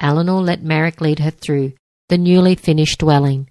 Eleanor 0.00 0.40
let 0.40 0.62
Merek 0.62 1.00
lead 1.00 1.18
her 1.18 1.32
through 1.32 1.72
the 2.08 2.18
newly 2.18 2.54
finished 2.54 3.00
dwelling, 3.00 3.50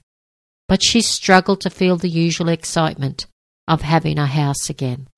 but 0.67 0.81
she 0.81 1.01
struggled 1.01 1.61
to 1.61 1.69
feel 1.69 1.97
the 1.97 2.09
usual 2.09 2.47
excitement 2.47 3.27
of 3.67 3.81
having 3.81 4.17
a 4.17 4.25
house 4.25 4.69
again. 4.69 5.08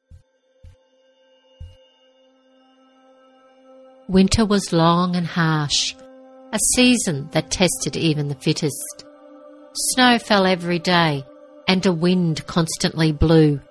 Winter 4.07 4.45
was 4.45 4.73
long 4.73 5.15
and 5.15 5.25
harsh, 5.25 5.95
a 6.51 6.59
season 6.75 7.29
that 7.31 7.51
tested 7.51 7.95
even 7.95 8.27
the 8.27 8.35
fittest. 8.35 9.05
Snow 9.73 10.19
fell 10.19 10.45
every 10.45 10.79
day, 10.79 11.25
and 11.67 11.85
a 11.85 11.93
wind 11.93 12.45
constantly 12.47 13.11
blew, 13.11 13.61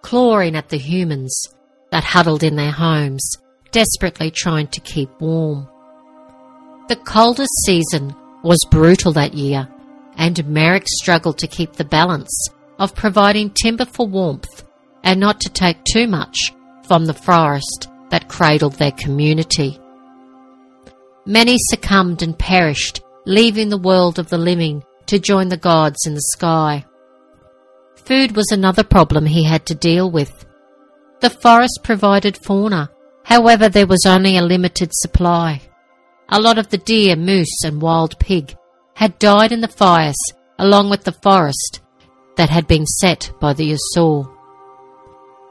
clawing 0.00 0.56
at 0.56 0.68
the 0.70 0.78
humans 0.78 1.42
that 1.90 2.04
huddled 2.04 2.42
in 2.42 2.56
their 2.56 2.70
homes, 2.70 3.36
desperately 3.70 4.30
trying 4.30 4.68
to 4.68 4.80
keep 4.80 5.10
warm. 5.20 5.68
The 6.88 6.96
coldest 6.96 7.52
season 7.66 8.14
was 8.42 8.66
brutal 8.70 9.12
that 9.12 9.34
year, 9.34 9.68
and 10.16 10.36
Merek 10.36 10.86
struggled 10.86 11.38
to 11.38 11.46
keep 11.46 11.74
the 11.74 11.84
balance 11.84 12.48
of 12.78 12.94
providing 12.94 13.50
timber 13.50 13.84
for 13.84 14.06
warmth 14.06 14.64
and 15.04 15.20
not 15.20 15.40
to 15.40 15.50
take 15.50 15.82
too 15.84 16.06
much 16.06 16.36
from 16.86 17.06
the 17.06 17.14
forest 17.14 17.88
that 18.12 18.28
cradled 18.28 18.74
their 18.74 18.92
community. 18.92 19.80
Many 21.24 21.56
succumbed 21.58 22.22
and 22.22 22.38
perished, 22.38 23.00
leaving 23.24 23.70
the 23.70 23.78
world 23.78 24.18
of 24.18 24.28
the 24.28 24.38
living 24.38 24.84
to 25.06 25.18
join 25.18 25.48
the 25.48 25.56
gods 25.56 26.06
in 26.06 26.14
the 26.14 26.20
sky. 26.20 26.84
Food 27.96 28.36
was 28.36 28.52
another 28.52 28.84
problem 28.84 29.24
he 29.24 29.44
had 29.44 29.64
to 29.66 29.74
deal 29.74 30.10
with. 30.10 30.44
The 31.20 31.30
forest 31.30 31.80
provided 31.82 32.36
fauna, 32.44 32.90
however, 33.24 33.70
there 33.70 33.86
was 33.86 34.04
only 34.04 34.36
a 34.36 34.42
limited 34.42 34.90
supply. 34.92 35.62
A 36.28 36.40
lot 36.40 36.58
of 36.58 36.68
the 36.68 36.78
deer, 36.78 37.16
moose, 37.16 37.64
and 37.64 37.80
wild 37.80 38.18
pig 38.18 38.54
had 38.94 39.18
died 39.18 39.52
in 39.52 39.62
the 39.62 39.68
fires 39.68 40.20
along 40.58 40.90
with 40.90 41.04
the 41.04 41.12
forest 41.12 41.80
that 42.36 42.50
had 42.50 42.66
been 42.66 42.86
set 42.86 43.32
by 43.40 43.54
the 43.54 43.72
Asur. 43.72 44.31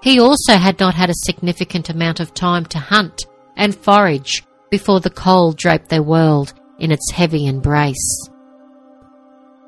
He 0.02 0.20
also 0.20 0.54
had 0.54 0.80
not 0.80 0.96
had 0.96 1.10
a 1.10 1.26
significant 1.26 1.90
amount 1.90 2.20
of 2.20 2.34
time 2.34 2.66
to 2.66 2.80
hunt 2.80 3.26
and 3.56 3.76
forage 3.76 4.44
before 4.72 5.00
the 5.00 5.12
cold 5.12 5.58
draped 5.58 5.90
their 5.90 6.02
world 6.02 6.54
in 6.80 6.92
its 6.92 7.12
heavy 7.12 7.46
embrace. 7.46 8.30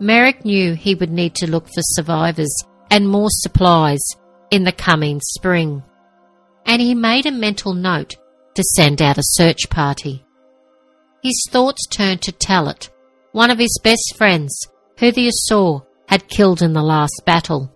Merek 0.02 0.44
knew 0.44 0.74
he 0.74 0.96
would 0.96 1.12
need 1.12 1.36
to 1.36 1.50
look 1.50 1.68
for 1.68 1.82
survivors 1.82 2.54
and 2.90 3.08
more 3.08 3.30
supplies 3.30 4.02
in 4.50 4.64
the 4.64 4.72
coming 4.72 5.22
spring, 5.22 5.84
and 6.66 6.82
he 6.82 6.96
made 6.96 7.28
a 7.28 7.32
mental 7.32 7.74
note 7.74 8.16
to 8.56 8.64
send 8.76 9.02
out 9.02 9.20
a 9.20 9.24
search 9.24 9.70
party. 9.70 10.26
His 11.22 11.48
thoughts 11.50 11.86
turned 11.88 12.22
to 12.24 12.32
Talit, 12.32 12.90
one 13.34 13.52
of 13.52 13.60
his 13.60 13.80
best 13.84 14.16
friends, 14.18 14.68
who 14.98 15.12
the 15.12 15.30
Asur 15.30 15.86
had 16.08 16.28
killed 16.28 16.62
in 16.62 16.74
the 16.74 16.84
last 16.84 17.22
battle. 17.26 17.72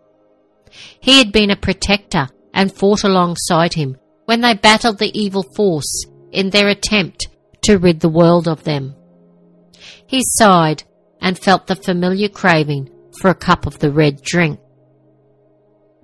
He 1.00 1.20
had 1.20 1.32
been 1.32 1.52
a 1.52 1.56
protector 1.56 2.28
and 2.58 2.74
fought 2.74 3.04
alongside 3.04 3.76
him 3.76 3.96
when 4.26 4.42
they 4.42 4.56
battled 4.56 4.98
the 4.98 5.18
evil 5.18 5.44
force 5.56 6.06
in 6.32 6.50
their 6.50 6.68
attempt 6.70 7.28
to 7.62 7.78
rid 7.78 8.00
the 8.00 8.10
world 8.10 8.48
of 8.48 8.64
them. 8.64 8.96
He 10.08 10.22
sighed 10.24 10.84
and 11.22 11.38
felt 11.38 11.68
the 11.68 11.76
familiar 11.76 12.28
craving 12.28 12.90
for 13.22 13.30
a 13.30 13.36
cup 13.36 13.68
of 13.68 13.78
the 13.78 13.92
red 13.92 14.24
drink. 14.24 14.60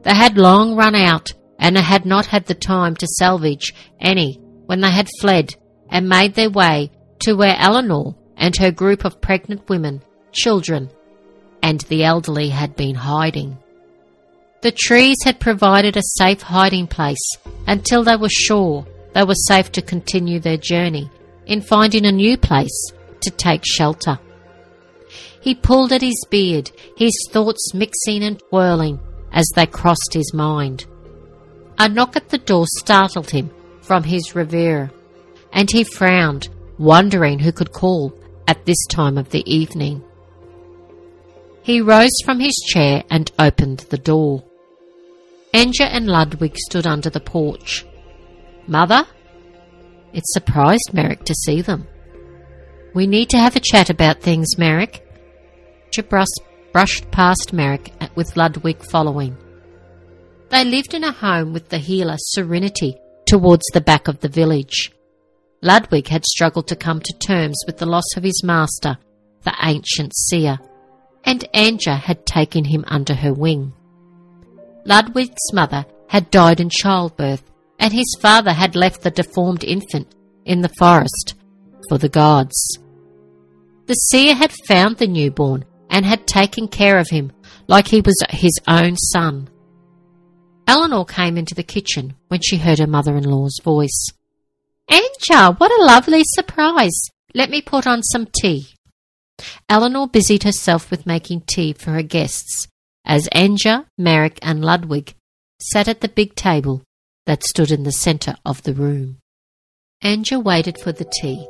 They 0.04 0.14
had 0.14 0.38
long 0.38 0.76
run 0.76 0.94
out 0.94 1.34
and 1.58 1.76
had 1.76 2.06
not 2.06 2.28
had 2.28 2.46
the 2.46 2.54
time 2.54 2.96
to 2.98 3.08
salvage 3.08 3.74
any 4.00 4.40
when 4.68 4.82
they 4.82 4.92
had 4.92 5.10
fled 5.20 5.56
and 5.90 6.08
made 6.08 6.36
their 6.36 6.52
way 6.52 6.92
to 7.22 7.34
where 7.34 7.56
Eleanor 7.58 8.16
and 8.38 8.56
her 8.58 8.72
group 8.72 9.06
of 9.06 9.22
pregnant 9.22 9.68
women, 9.70 10.04
children, 10.32 10.92
and 11.64 11.82
the 11.82 12.04
elderly 12.04 12.50
had 12.50 12.76
been 12.76 12.96
hiding. 12.96 13.58
The 14.64 14.72
trees 14.72 15.18
had 15.26 15.42
provided 15.42 15.98
a 15.98 16.02
safe 16.02 16.42
hiding 16.42 16.88
place 16.88 17.20
until 17.68 18.02
they 18.02 18.16
were 18.16 18.30
sure 18.30 18.88
they 19.14 19.26
were 19.26 19.36
safe 19.36 19.74
to 19.74 19.82
continue 19.82 20.40
their 20.40 20.56
journey 20.56 21.12
in 21.46 21.60
finding 21.60 22.06
a 22.06 22.14
new 22.14 22.38
place 22.38 22.94
to 23.20 23.30
take 23.30 23.66
shelter. 23.66 24.18
He 25.42 25.54
pulled 25.54 25.92
at 25.92 26.02
his 26.02 26.26
beard, 26.30 26.72
his 26.96 27.12
thoughts 27.30 27.74
mixing 27.74 28.24
and 28.24 28.42
twirling 28.50 29.02
as 29.34 29.50
they 29.54 29.66
crossed 29.66 30.14
his 30.14 30.34
mind. 30.34 30.86
A 31.78 31.90
knock 31.90 32.16
at 32.16 32.30
the 32.30 32.38
door 32.38 32.66
startled 32.78 33.32
him 33.32 33.52
from 33.82 34.04
his 34.04 34.34
reverie, 34.34 34.90
and 35.52 35.70
he 35.70 35.84
frowned, 35.84 36.48
wondering 36.78 37.40
who 37.40 37.52
could 37.52 37.74
call 37.74 38.18
at 38.48 38.66
this 38.66 38.82
time 38.90 39.18
of 39.18 39.30
the 39.32 39.44
evening. 39.46 40.02
He 41.64 41.82
rose 41.82 42.16
from 42.24 42.40
his 42.40 42.56
chair 42.66 43.04
and 43.10 43.30
opened 43.38 43.80
the 43.90 43.98
door. 43.98 44.46
Anja 45.54 45.88
and 45.92 46.08
Ludwig 46.08 46.58
stood 46.58 46.88
under 46.88 47.10
the 47.10 47.20
porch. 47.20 47.86
Mother? 48.68 49.06
It 50.12 50.24
surprised 50.26 50.92
Merek 50.94 51.24
to 51.26 51.36
see 51.36 51.62
them. 51.62 51.88
We 52.96 53.08
need 53.08 53.30
to 53.30 53.38
have 53.38 53.56
a 53.56 53.60
chat 53.60 53.90
about 53.90 54.22
things, 54.22 54.56
Merek. 54.56 55.02
Anja 55.92 56.10
brushed 56.72 57.12
past 57.12 57.54
Merek 57.54 57.92
with 58.16 58.36
Ludwig 58.36 58.84
following. 58.84 59.38
They 60.50 60.64
lived 60.64 60.94
in 60.94 61.04
a 61.04 61.12
home 61.12 61.54
with 61.54 61.70
the 61.70 61.78
healer 61.78 62.18
Serenity 62.18 62.98
towards 63.26 63.64
the 63.74 63.82
back 63.82 64.08
of 64.08 64.20
the 64.20 64.30
village. 64.30 64.92
Ludwig 65.62 66.08
had 66.08 66.26
struggled 66.26 66.68
to 66.68 66.76
come 66.76 67.00
to 67.00 67.18
terms 67.20 67.60
with 67.66 67.78
the 67.78 67.86
loss 67.86 68.18
of 68.18 68.24
his 68.24 68.44
master, 68.44 68.98
the 69.44 69.56
ancient 69.64 70.16
seer, 70.16 70.60
and 71.24 71.46
Anja 71.54 71.98
had 71.98 72.26
taken 72.26 72.66
him 72.66 72.84
under 72.88 73.14
her 73.14 73.34
wing. 73.34 73.74
Ludwig's 74.86 75.54
mother 75.54 75.86
had 76.08 76.32
died 76.32 76.60
in 76.60 76.70
childbirth, 76.70 77.44
and 77.80 77.94
his 77.94 78.18
father 78.22 78.54
had 78.54 78.76
left 78.76 79.02
the 79.02 79.12
deformed 79.12 79.64
infant 79.64 80.14
in 80.46 80.62
the 80.62 80.74
forest 80.78 81.36
for 81.90 81.98
the 81.98 82.10
gods. 82.10 82.80
The 83.86 83.96
seer 83.96 84.36
had 84.36 84.54
found 84.68 84.98
the 84.98 85.08
newborn 85.08 85.66
and 85.90 86.06
had 86.06 86.28
taken 86.28 86.68
care 86.68 86.98
of 86.98 87.10
him 87.10 87.32
like 87.68 87.88
he 87.88 88.02
was 88.02 88.22
his 88.30 88.54
own 88.68 88.96
son. 88.98 89.50
Eleanor 90.68 91.06
came 91.06 91.38
into 91.38 91.56
the 91.56 91.64
kitchen 91.64 92.16
when 92.30 92.42
she 92.42 92.58
heard 92.58 92.80
her 92.80 92.88
mother 92.88 93.18
in 93.18 93.24
law's 93.24 93.60
voice. 93.64 94.12
Anja, 94.90 95.60
what 95.60 95.72
a 95.72 95.84
lovely 95.84 96.24
surprise! 96.26 97.00
Let 97.34 97.50
me 97.50 97.62
put 97.62 97.88
on 97.88 98.04
some 98.04 98.28
tea. 98.28 98.68
Eleanor 99.68 100.08
busied 100.08 100.44
herself 100.44 100.92
with 100.92 101.06
making 101.06 101.42
tea 101.48 101.74
for 101.74 101.92
her 101.92 102.04
guests, 102.04 102.68
as 103.06 103.28
Anja, 103.34 103.86
Merek, 104.00 104.38
and 104.42 104.64
Ludwig 104.64 105.16
sat 105.62 105.88
at 105.88 106.02
the 106.02 106.10
big 106.10 106.36
table 106.36 106.82
that 107.26 107.44
stood 107.44 107.72
in 107.72 107.84
the 107.84 107.92
centre 107.92 108.36
of 108.46 108.64
the 108.64 108.74
room. 108.74 109.18
Anja 110.04 110.44
waited 110.44 110.78
for 110.78 110.92
the 110.92 111.10
tea. 111.22 111.48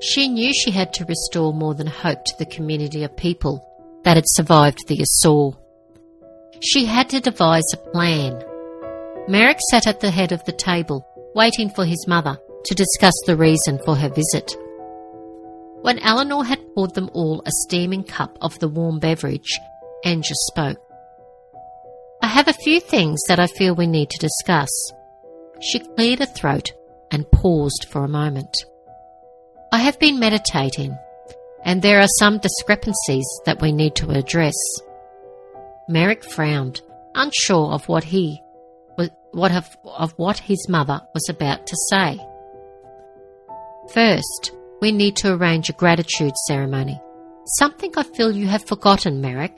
She 0.00 0.28
knew 0.28 0.52
she 0.52 0.70
had 0.70 0.92
to 0.94 1.04
restore 1.06 1.52
more 1.52 1.74
than 1.74 1.86
hope 1.86 2.24
to 2.24 2.34
the 2.38 2.46
community 2.46 3.02
of 3.02 3.16
people 3.16 3.64
that 4.04 4.16
had 4.16 4.24
survived 4.26 4.86
the 4.86 5.02
assault. 5.02 5.56
She 6.60 6.84
had 6.84 7.08
to 7.10 7.20
devise 7.20 7.64
a 7.72 7.90
plan. 7.90 8.42
Merek 9.28 9.58
sat 9.70 9.86
at 9.86 10.00
the 10.00 10.10
head 10.10 10.32
of 10.32 10.44
the 10.44 10.52
table, 10.52 11.06
waiting 11.34 11.70
for 11.70 11.84
his 11.84 12.06
mother 12.06 12.38
to 12.64 12.74
discuss 12.74 13.14
the 13.26 13.36
reason 13.36 13.78
for 13.84 13.96
her 13.96 14.08
visit. 14.08 14.54
When 15.82 15.98
Eleanor 16.00 16.44
had 16.44 16.74
poured 16.74 16.94
them 16.94 17.10
all 17.12 17.42
a 17.46 17.50
steaming 17.64 18.04
cup 18.04 18.36
of 18.40 18.58
the 18.58 18.68
warm 18.68 18.98
beverage, 18.98 19.58
Anja 20.04 20.34
spoke. 20.50 20.87
I 22.28 22.32
have 22.32 22.48
a 22.48 22.52
few 22.52 22.78
things 22.78 23.22
that 23.26 23.40
I 23.40 23.46
feel 23.46 23.74
we 23.74 23.86
need 23.86 24.10
to 24.10 24.18
discuss. 24.18 24.68
She 25.62 25.78
cleared 25.78 26.18
her 26.18 26.26
throat 26.26 26.74
and 27.10 27.30
paused 27.30 27.86
for 27.88 28.04
a 28.04 28.08
moment. 28.22 28.54
I 29.72 29.78
have 29.78 29.98
been 29.98 30.18
meditating, 30.18 30.94
and 31.64 31.80
there 31.80 32.00
are 32.00 32.18
some 32.18 32.36
discrepancies 32.36 33.26
that 33.46 33.62
we 33.62 33.72
need 33.72 33.94
to 33.94 34.10
address. 34.10 34.52
Merek 35.88 36.22
frowned, 36.22 36.82
unsure 37.14 37.72
of 37.72 37.88
what 37.88 38.04
he 38.04 38.42
what 39.32 39.52
of, 39.52 39.78
of 39.86 40.12
what 40.18 40.38
his 40.38 40.68
mother 40.68 41.00
was 41.14 41.30
about 41.30 41.66
to 41.66 41.76
say. 41.88 42.18
First, 43.94 44.52
we 44.82 44.92
need 44.92 45.16
to 45.16 45.32
arrange 45.32 45.70
a 45.70 45.80
gratitude 45.80 46.36
ceremony. 46.46 47.00
Something 47.56 47.94
I 47.96 48.02
feel 48.02 48.30
you 48.30 48.48
have 48.48 48.66
forgotten, 48.66 49.22
Merek. 49.22 49.54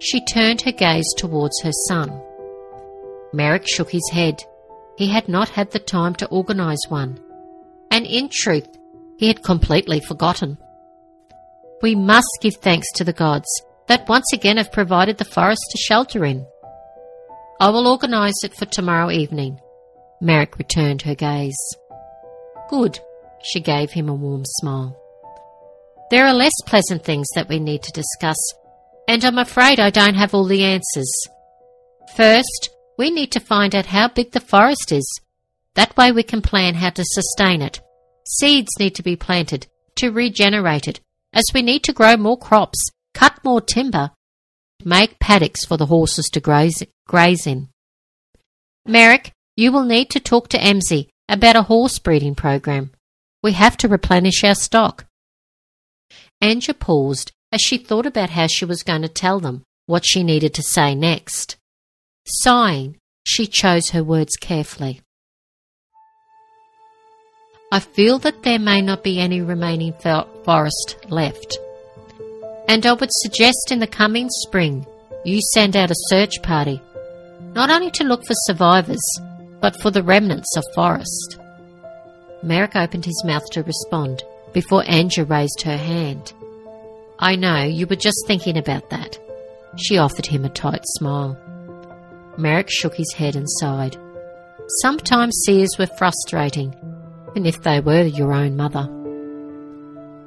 She 0.00 0.24
turned 0.24 0.62
her 0.62 0.72
gaze 0.72 1.12
towards 1.16 1.60
her 1.62 1.72
son. 1.88 2.10
Merek 3.34 3.66
shook 3.68 3.90
his 3.90 4.08
head. 4.12 4.42
He 4.96 5.08
had 5.08 5.28
not 5.28 5.50
had 5.50 5.70
the 5.70 5.78
time 5.78 6.14
to 6.16 6.28
organise 6.28 6.80
one. 6.88 7.20
And 7.90 8.06
in 8.06 8.28
truth, 8.32 8.68
he 9.18 9.28
had 9.28 9.44
completely 9.44 10.00
forgotten. 10.00 10.58
We 11.82 11.94
must 11.94 12.38
give 12.40 12.56
thanks 12.56 12.86
to 12.94 13.04
the 13.04 13.12
gods 13.12 13.48
that 13.88 14.08
once 14.08 14.26
again 14.32 14.56
have 14.56 14.72
provided 14.72 15.18
the 15.18 15.24
forest 15.24 15.62
to 15.70 15.78
shelter 15.78 16.24
in. 16.24 16.46
I 17.60 17.68
will 17.68 17.86
organise 17.86 18.42
it 18.42 18.54
for 18.54 18.64
tomorrow 18.66 19.10
evening. 19.10 19.60
Merek 20.22 20.56
returned 20.56 21.02
her 21.02 21.14
gaze. 21.14 21.58
Good, 22.70 22.98
she 23.42 23.60
gave 23.60 23.90
him 23.90 24.08
a 24.08 24.14
warm 24.14 24.44
smile. 24.44 24.96
There 26.10 26.26
are 26.26 26.32
less 26.32 26.52
pleasant 26.66 27.04
things 27.04 27.26
that 27.34 27.48
we 27.48 27.58
need 27.58 27.82
to 27.82 27.92
discuss, 27.92 28.38
and 29.10 29.24
I'm 29.24 29.38
afraid 29.38 29.80
I 29.80 29.90
don't 29.90 30.14
have 30.14 30.34
all 30.34 30.44
the 30.44 30.62
answers. 30.62 31.10
First, 32.14 32.70
we 32.96 33.10
need 33.10 33.32
to 33.32 33.40
find 33.40 33.74
out 33.74 33.86
how 33.86 34.06
big 34.06 34.30
the 34.30 34.38
forest 34.38 34.92
is. 34.92 35.20
That 35.74 35.96
way 35.96 36.12
we 36.12 36.22
can 36.22 36.40
plan 36.40 36.74
how 36.74 36.90
to 36.90 37.02
sustain 37.04 37.60
it. 37.60 37.80
Seeds 38.28 38.70
need 38.78 38.94
to 38.94 39.02
be 39.02 39.16
planted 39.16 39.66
to 39.96 40.12
regenerate 40.12 40.86
it, 40.86 41.00
as 41.32 41.42
we 41.52 41.60
need 41.60 41.82
to 41.84 41.92
grow 41.92 42.16
more 42.16 42.38
crops, 42.38 42.78
cut 43.12 43.42
more 43.42 43.60
timber, 43.60 44.12
make 44.84 45.18
paddocks 45.18 45.64
for 45.64 45.76
the 45.76 45.86
horses 45.86 46.26
to 46.26 46.38
graze, 46.38 46.80
graze 47.08 47.48
in. 47.48 47.68
Merek, 48.86 49.32
you 49.56 49.72
will 49.72 49.84
need 49.84 50.10
to 50.10 50.20
talk 50.20 50.46
to 50.50 50.58
Emzi 50.58 51.08
about 51.28 51.56
a 51.56 51.62
horse 51.62 51.98
breeding 51.98 52.36
program. 52.36 52.92
We 53.42 53.54
have 53.54 53.76
to 53.78 53.88
replenish 53.88 54.44
our 54.44 54.54
stock. 54.54 55.06
Anja 56.40 56.78
paused 56.78 57.32
as 57.52 57.60
she 57.60 57.78
thought 57.78 58.06
about 58.06 58.30
how 58.30 58.46
she 58.46 58.64
was 58.64 58.82
going 58.82 59.02
to 59.02 59.08
tell 59.08 59.40
them 59.40 59.62
what 59.86 60.04
she 60.06 60.22
needed 60.22 60.54
to 60.54 60.62
say 60.62 60.94
next. 60.94 61.56
Sighing, 62.26 62.96
she 63.24 63.46
chose 63.46 63.90
her 63.90 64.04
words 64.04 64.36
carefully. 64.36 65.00
I 67.72 67.80
feel 67.80 68.18
that 68.20 68.42
there 68.42 68.58
may 68.58 68.80
not 68.82 69.04
be 69.04 69.20
any 69.20 69.40
remaining 69.40 69.92
forest 70.44 70.96
left. 71.08 71.58
And 72.68 72.84
I 72.84 72.92
would 72.92 73.10
suggest 73.12 73.70
in 73.70 73.78
the 73.78 73.86
coming 73.86 74.28
spring 74.28 74.86
you 75.24 75.40
send 75.54 75.76
out 75.76 75.90
a 75.90 76.06
search 76.08 76.42
party, 76.42 76.80
not 77.54 77.70
only 77.70 77.90
to 77.92 78.04
look 78.04 78.24
for 78.26 78.34
survivors, 78.46 79.02
but 79.60 79.80
for 79.80 79.90
the 79.90 80.02
remnants 80.02 80.56
of 80.56 80.64
forest. 80.74 81.38
Merek 82.44 82.74
opened 82.74 83.04
his 83.04 83.22
mouth 83.24 83.44
to 83.50 83.62
respond 83.62 84.22
before 84.52 84.82
Anja 84.84 85.28
raised 85.28 85.62
her 85.62 85.76
hand. 85.76 86.32
I 87.22 87.36
know, 87.36 87.62
you 87.64 87.86
were 87.86 87.96
just 87.96 88.24
thinking 88.26 88.56
about 88.56 88.88
that. 88.88 89.18
She 89.76 89.98
offered 89.98 90.24
him 90.24 90.46
a 90.46 90.48
tight 90.48 90.80
smile. 90.96 91.38
Merek 92.38 92.70
shook 92.70 92.94
his 92.94 93.12
head 93.12 93.36
and 93.36 93.46
sighed. 93.46 93.98
Sometimes 94.80 95.38
seers 95.44 95.76
were 95.78 95.86
frustrating, 95.98 96.74
and 97.36 97.46
if 97.46 97.62
they 97.62 97.80
were 97.80 98.04
your 98.04 98.32
own 98.32 98.56
mother. 98.56 98.88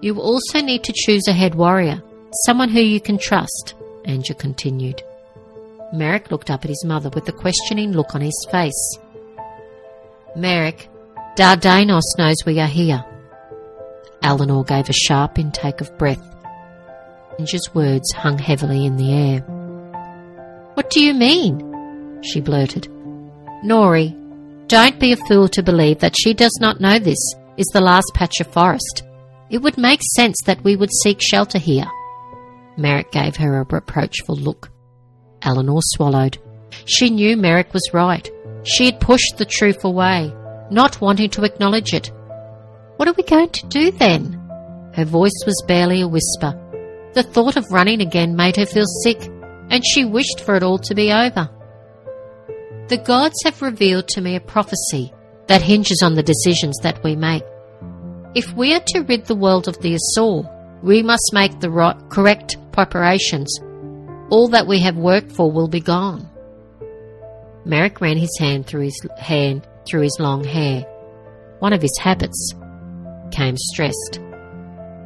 You 0.02 0.20
also 0.20 0.62
need 0.62 0.84
to 0.84 0.94
choose 0.94 1.28
a 1.28 1.34
head 1.34 1.56
warrior, 1.56 2.04
someone 2.46 2.70
who 2.70 2.82
you 2.82 3.02
can 3.02 3.18
trust, 3.18 3.74
Anja 4.06 4.38
continued. 4.38 5.02
Merek 5.96 6.30
looked 6.30 6.52
up 6.52 6.64
at 6.64 6.70
his 6.70 6.86
mother 6.86 7.10
with 7.10 7.28
a 7.28 7.32
questioning 7.32 7.94
look 7.94 8.14
on 8.14 8.22
his 8.22 8.48
face. 8.52 8.98
Merek, 10.38 10.88
Dardanos 11.38 12.18
knows 12.20 12.36
we 12.46 12.60
are 12.60 12.68
here. 12.68 13.04
Eleanor 14.22 14.64
gave 14.64 14.90
a 14.90 14.94
sharp 14.94 15.40
intake 15.40 15.82
of 15.82 15.98
breath. 15.98 16.33
Anja's 17.40 17.74
words 17.74 18.12
hung 18.14 18.38
heavily 18.38 18.86
in 18.86 18.98
the 18.98 19.14
air. 19.14 19.40
What 20.76 20.90
do 20.90 21.04
you 21.04 21.14
mean? 21.14 22.22
she 22.24 22.40
blurted. 22.40 22.88
Nori, 23.64 24.16
don't 24.68 25.00
be 25.00 25.12
a 25.12 25.18
fool 25.28 25.48
to 25.50 25.64
believe 25.64 26.00
that 26.00 26.16
she 26.18 26.34
does 26.34 26.58
not 26.60 26.80
know 26.80 27.00
this 27.00 27.20
is 27.58 27.68
the 27.74 27.82
last 27.82 28.12
patch 28.14 28.40
of 28.40 28.48
forest. 28.48 29.04
It 29.50 29.62
would 29.62 29.78
make 29.78 30.02
sense 30.16 30.38
that 30.46 30.64
we 30.64 30.76
would 30.76 30.92
seek 31.04 31.22
shelter 31.22 31.60
here. 31.60 31.86
Merek 32.78 33.12
gave 33.12 33.36
her 33.36 33.58
a 33.58 33.66
reproachful 33.70 34.36
look. 34.36 34.72
Eleanor 35.42 35.82
swallowed. 35.82 36.38
She 36.86 37.10
knew 37.10 37.38
Merek 37.38 37.74
was 37.74 37.94
right. 37.94 38.30
She 38.64 38.86
had 38.86 39.00
pushed 39.00 39.38
the 39.38 39.46
truth 39.46 39.84
away, 39.84 40.34
not 40.72 41.02
wanting 41.02 41.30
to 41.32 41.44
acknowledge 41.44 41.94
it. 41.94 42.12
What 42.96 43.08
are 43.08 43.14
we 43.14 43.24
going 43.24 43.50
to 43.50 43.68
do 43.68 43.92
then? 43.92 44.40
Her 44.96 45.06
voice 45.06 45.44
was 45.46 45.64
barely 45.68 46.02
a 46.02 46.08
whisper. 46.08 46.60
The 47.14 47.24
thought 47.24 47.58
of 47.58 47.72
running 47.72 48.02
again 48.02 48.36
made 48.36 48.56
her 48.56 48.66
feel 48.66 48.86
sick, 49.04 49.22
and 49.70 49.84
she 49.86 50.06
wished 50.06 50.42
for 50.42 50.56
it 50.56 50.64
all 50.64 50.80
to 50.80 50.96
be 50.96 51.12
over. 51.12 51.50
The 52.88 52.98
gods 52.98 53.36
have 53.46 53.62
revealed 53.62 54.08
to 54.10 54.22
me 54.22 54.36
a 54.36 54.42
prophecy 54.42 55.14
that 55.48 55.62
hinges 55.62 56.02
on 56.04 56.16
the 56.16 56.24
decisions 56.24 56.78
that 56.82 57.04
we 57.04 57.16
make. 57.16 57.44
If 58.36 58.54
we 58.54 58.74
are 58.74 58.84
to 58.88 59.02
rid 59.02 59.26
the 59.26 59.36
world 59.36 59.68
of 59.68 59.80
the 59.80 59.96
Asur, 59.96 60.50
we 60.82 61.04
must 61.04 61.32
make 61.34 61.60
the 61.60 61.70
right, 61.70 61.96
correct 62.10 62.58
preparations. 62.72 63.56
All 64.30 64.48
that 64.50 64.68
we 64.68 64.80
have 64.80 64.98
worked 64.98 65.32
for 65.32 65.52
will 65.52 65.68
be 65.68 65.80
gone. 65.80 66.28
Merek 67.66 68.02
ran 68.02 68.18
his 68.18 68.36
hand 68.40 68.66
through 68.66 68.86
his 68.86 69.08
hand 69.18 69.68
through 69.88 70.02
his 70.02 70.18
long 70.20 70.44
hair. 70.44 70.82
One 71.60 71.74
of 71.74 71.82
his 71.82 71.98
habits. 72.00 72.54
Came 73.32 73.56
stressed. 73.58 74.20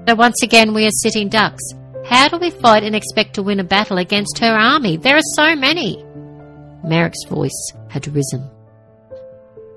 So 0.08 0.16
once 0.16 0.42
again 0.42 0.74
we 0.74 0.86
are 0.86 0.92
sitting 0.92 1.30
ducks. 1.30 1.64
How 2.10 2.30
do 2.30 2.38
we 2.38 2.52
fight 2.52 2.84
and 2.84 2.96
expect 2.96 3.34
to 3.36 3.44
win 3.44 3.60
a 3.60 3.66
battle 3.66 3.98
against 3.98 4.40
her 4.40 4.56
army? 4.56 4.96
There 4.96 5.18
are 5.18 5.34
so 5.36 5.56
many. 5.56 5.98
Merek's 6.86 7.26
voice 7.28 7.74
had 7.90 8.08
risen. 8.08 8.50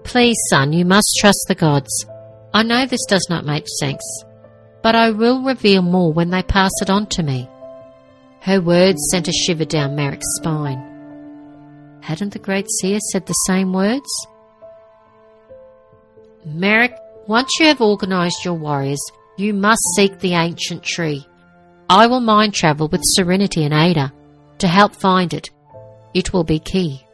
Please, 0.05 0.37
son, 0.49 0.73
you 0.73 0.85
must 0.85 1.19
trust 1.21 1.45
the 1.49 1.55
gods. 1.55 2.07
I 2.55 2.63
know 2.63 2.87
this 2.87 3.05
does 3.09 3.27
not 3.29 3.45
make 3.45 3.67
sense, 3.81 4.03
but 4.83 4.95
I 4.95 5.11
will 5.11 5.43
reveal 5.43 5.83
more 5.83 6.13
when 6.13 6.31
they 6.31 6.43
pass 6.43 6.71
it 6.81 6.91
on 6.91 7.07
to 7.07 7.23
me. 7.23 7.49
Her 8.41 8.61
words 8.61 9.09
sent 9.11 9.29
a 9.29 9.33
shiver 9.33 9.65
down 9.65 9.97
Merek's 9.97 10.37
spine. 10.37 10.87
Hadn't 12.01 12.33
the 12.33 12.39
great 12.39 12.71
seer 12.71 12.99
said 13.13 13.27
the 13.27 13.33
same 13.33 13.73
words? 13.73 14.09
Merek, 16.47 16.97
once 17.27 17.51
you 17.61 17.67
have 17.67 17.81
organized 17.81 18.45
your 18.45 18.55
warriors, 18.55 19.01
you 19.37 19.53
must 19.53 19.83
seek 19.97 20.19
the 20.21 20.35
ancient 20.35 20.83
tree. 20.83 21.27
I 21.91 22.07
will 22.07 22.21
mind 22.21 22.55
travel 22.55 22.87
with 22.87 23.01
Serenity 23.03 23.65
and 23.65 23.75
Ada 23.75 24.13
to 24.59 24.69
help 24.69 24.95
find 24.95 25.35
it. 25.35 25.51
It 26.15 26.33
will 26.33 26.45
be 26.45 26.61
key. 26.61 27.05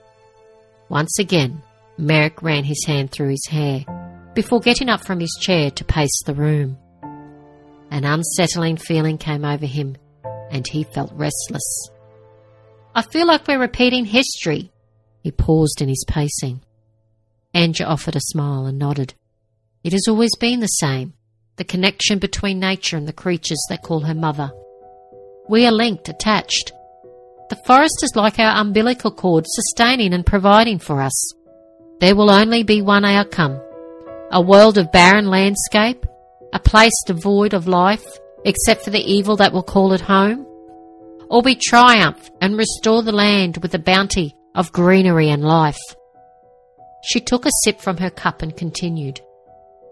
Once 0.90 1.18
again, 1.18 1.62
Merek 1.98 2.42
ran 2.42 2.62
his 2.62 2.84
hand 2.84 3.10
through 3.10 3.30
his 3.30 3.46
hair 3.48 3.86
before 4.34 4.60
getting 4.60 4.90
up 4.90 5.02
from 5.02 5.18
his 5.18 5.34
chair 5.40 5.70
to 5.70 5.84
pace 5.86 6.22
the 6.26 6.34
room. 6.34 6.76
An 7.90 8.04
unsettling 8.04 8.76
feeling 8.76 9.16
came 9.16 9.46
over 9.46 9.64
him, 9.64 9.96
and 10.50 10.66
he 10.66 10.84
felt 10.84 11.10
restless. 11.14 11.88
I 12.94 13.00
feel 13.00 13.26
like 13.26 13.48
we're 13.48 13.58
repeating 13.58 14.04
history. 14.04 14.70
He 15.22 15.30
paused 15.30 15.80
in 15.80 15.88
his 15.88 16.04
pacing. 16.06 16.60
Anja 17.54 17.86
offered 17.86 18.16
a 18.16 18.20
smile 18.20 18.66
and 18.66 18.78
nodded. 18.78 19.14
It 19.82 19.94
has 19.94 20.06
always 20.06 20.36
been 20.38 20.60
the 20.60 20.66
same 20.66 21.14
the 21.56 21.64
connection 21.64 22.18
between 22.18 22.60
nature 22.60 22.98
and 22.98 23.08
the 23.08 23.14
creatures 23.14 23.64
that 23.70 23.82
call 23.82 24.00
her 24.00 24.14
mother. 24.14 24.52
We 25.48 25.66
are 25.66 25.72
linked, 25.72 26.09
attached. 26.09 26.72
The 27.50 27.56
forest 27.64 28.02
is 28.02 28.16
like 28.16 28.38
our 28.38 28.61
umbilical 28.61 29.12
cord, 29.12 29.44
sustaining 29.46 30.12
and 30.12 30.26
providing 30.26 30.80
for 30.80 31.00
us. 31.00 31.14
There 32.00 32.16
will 32.16 32.30
only 32.30 32.62
be 32.62 32.82
one 32.82 33.04
outcome 33.04 33.61
a 34.32 34.40
world 34.40 34.76
of 34.76 34.90
barren 34.90 35.26
landscape, 35.26 36.04
a 36.52 36.59
place 36.59 36.92
devoid 37.06 37.54
of 37.54 37.68
life, 37.68 38.18
except 38.44 38.82
for 38.82 38.90
the 38.90 38.98
evil 38.98 39.37
that 39.37 39.52
will 39.52 39.62
call 39.62 39.92
it 39.92 40.00
home? 40.00 40.44
Or 41.30 41.42
we 41.42 41.54
triumph 41.54 42.28
and 42.40 42.56
restore 42.56 43.02
the 43.02 43.12
land 43.12 43.59
with 43.59 43.70
the 43.70 43.78
bounty 43.78 44.35
of 44.54 44.72
greenery 44.72 45.30
and 45.30 45.44
life? 45.44 45.78
She 47.04 47.20
took 47.20 47.46
a 47.46 47.50
sip 47.62 47.80
from 47.80 47.98
her 47.98 48.11
cup 48.11 48.42
and 48.42 48.56
continued. 48.56 49.20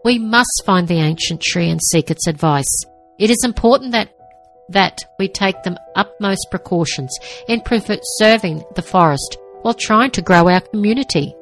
We 0.04 0.18
must 0.18 0.62
find 0.66 0.88
the 0.88 1.00
ancient 1.00 1.40
tree 1.40 1.70
and 1.70 1.80
seek 1.80 2.10
its 2.10 2.26
advice. 2.26 2.82
It 3.18 3.30
is 3.30 3.44
important 3.44 3.92
that 3.92 4.13
that 4.68 4.98
we 5.18 5.28
take 5.28 5.62
the 5.62 5.78
utmost 5.96 6.48
precautions 6.50 7.16
in 7.48 7.60
preserving 7.60 8.64
the 8.74 8.82
forest 8.82 9.38
while 9.62 9.74
trying 9.74 10.10
to 10.12 10.22
grow 10.22 10.48
our 10.48 10.60
community. 10.60 11.34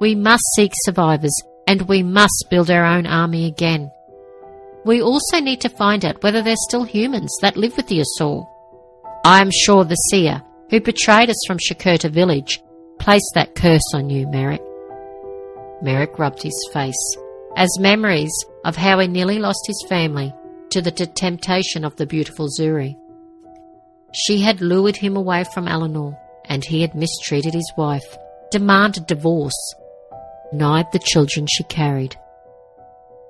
We 0.00 0.14
must 0.14 0.42
seek 0.56 0.72
survivors 0.84 1.34
and 1.66 1.82
we 1.82 2.02
must 2.02 2.46
build 2.50 2.70
our 2.70 2.84
own 2.84 3.06
army 3.06 3.46
again. 3.46 3.90
We 4.84 5.00
also 5.00 5.38
need 5.38 5.60
to 5.60 5.68
find 5.68 6.04
out 6.04 6.22
whether 6.22 6.42
there's 6.42 6.64
still 6.68 6.84
humans 6.84 7.32
that 7.40 7.56
live 7.56 7.76
with 7.76 7.86
the 7.86 8.00
Asur. 8.02 8.46
I 9.24 9.40
am 9.40 9.50
sure 9.52 9.84
the 9.84 9.94
seer, 9.94 10.42
who 10.70 10.80
betrayed 10.80 11.30
us 11.30 11.40
from 11.46 11.58
Shakurta 11.58 12.10
village, 12.10 12.60
placed 12.98 13.30
that 13.34 13.54
curse 13.54 13.94
on 13.94 14.10
you, 14.10 14.26
Merek. 14.26 14.60
Merek 15.84 16.18
rubbed 16.18 16.42
his 16.42 16.68
face, 16.72 17.16
as 17.56 17.68
memories 17.78 18.32
of 18.64 18.74
how 18.74 18.98
he 18.98 19.06
nearly 19.06 19.38
lost 19.38 19.64
his 19.66 19.86
family 19.88 20.34
to 20.72 20.80
the 20.80 20.90
temptation 20.90 21.84
of 21.84 21.94
the 21.96 22.06
beautiful 22.06 22.48
Zuri. 22.48 22.96
She 24.14 24.40
had 24.40 24.60
lured 24.60 24.96
him 24.96 25.16
away 25.16 25.44
from 25.52 25.68
Eleanor, 25.68 26.18
and 26.46 26.64
he 26.64 26.80
had 26.80 26.94
mistreated 26.94 27.52
his 27.52 27.70
wife, 27.76 28.16
demanded 28.50 29.06
divorce, 29.06 29.74
denied 30.50 30.86
the 30.92 30.98
children 30.98 31.46
she 31.46 31.64
carried. 31.64 32.16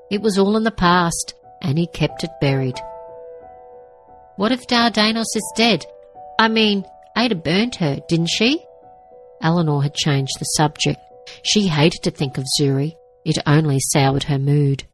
It 0.08 0.22
was 0.22 0.38
all 0.38 0.56
in 0.56 0.62
the 0.62 0.70
past, 0.70 1.34
and 1.60 1.78
he 1.78 1.86
kept 1.88 2.22
it 2.22 2.30
buried. 2.40 2.78
What 4.36 4.52
if 4.52 4.66
Dardanos 4.68 5.34
is 5.34 5.52
dead? 5.56 5.84
I 6.38 6.48
mean, 6.48 6.84
Ada 7.16 7.34
burned 7.34 7.74
her, 7.76 7.98
didn't 8.08 8.30
she? 8.30 8.64
Eleanor 9.40 9.82
had 9.82 9.94
changed 9.94 10.34
the 10.38 10.44
subject. 10.44 11.00
She 11.44 11.66
hated 11.66 12.02
to 12.04 12.10
think 12.12 12.38
of 12.38 12.46
Zuri. 12.60 12.94
It 13.24 13.38
only 13.46 13.78
soured 13.80 14.24
her 14.24 14.38
mood. 14.38 14.84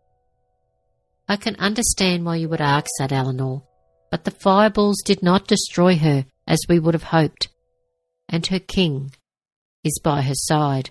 I 1.30 1.36
can 1.36 1.56
understand 1.56 2.24
why 2.24 2.36
you 2.36 2.48
would 2.48 2.62
ask 2.62 2.88
that, 2.98 3.12
Eleanor, 3.12 3.62
but 4.10 4.24
the 4.24 4.30
fireballs 4.30 5.02
did 5.04 5.22
not 5.22 5.46
destroy 5.46 5.96
her 5.96 6.24
as 6.46 6.58
we 6.68 6.78
would 6.78 6.94
have 6.94 7.02
hoped, 7.04 7.48
and 8.30 8.46
her 8.46 8.58
king 8.58 9.12
is 9.84 10.00
by 10.02 10.22
her 10.22 10.34
side. 10.34 10.90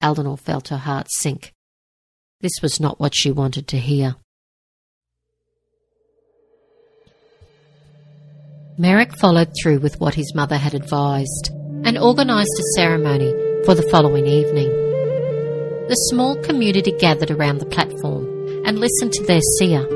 Eleanor 0.00 0.36
felt 0.36 0.68
her 0.68 0.76
heart 0.76 1.08
sink. 1.10 1.52
This 2.40 2.62
was 2.62 2.78
not 2.78 3.00
what 3.00 3.14
she 3.14 3.32
wanted 3.32 3.66
to 3.68 3.78
hear. 3.78 4.14
Merek 8.78 9.18
followed 9.18 9.52
through 9.60 9.80
with 9.80 10.00
what 10.00 10.14
his 10.14 10.32
mother 10.36 10.56
had 10.56 10.72
advised 10.72 11.50
and 11.84 11.98
organised 11.98 12.58
a 12.58 12.72
ceremony 12.76 13.30
for 13.64 13.74
the 13.74 13.86
following 13.90 14.26
evening. 14.26 14.68
The 15.88 15.96
small 16.08 16.36
community 16.36 16.92
gathered 16.92 17.32
around 17.32 17.58
the 17.58 17.66
platform 17.66 18.29
and 18.64 18.78
listened 18.78 19.12
to 19.12 19.24
their 19.24 19.40
seer. 19.58 19.86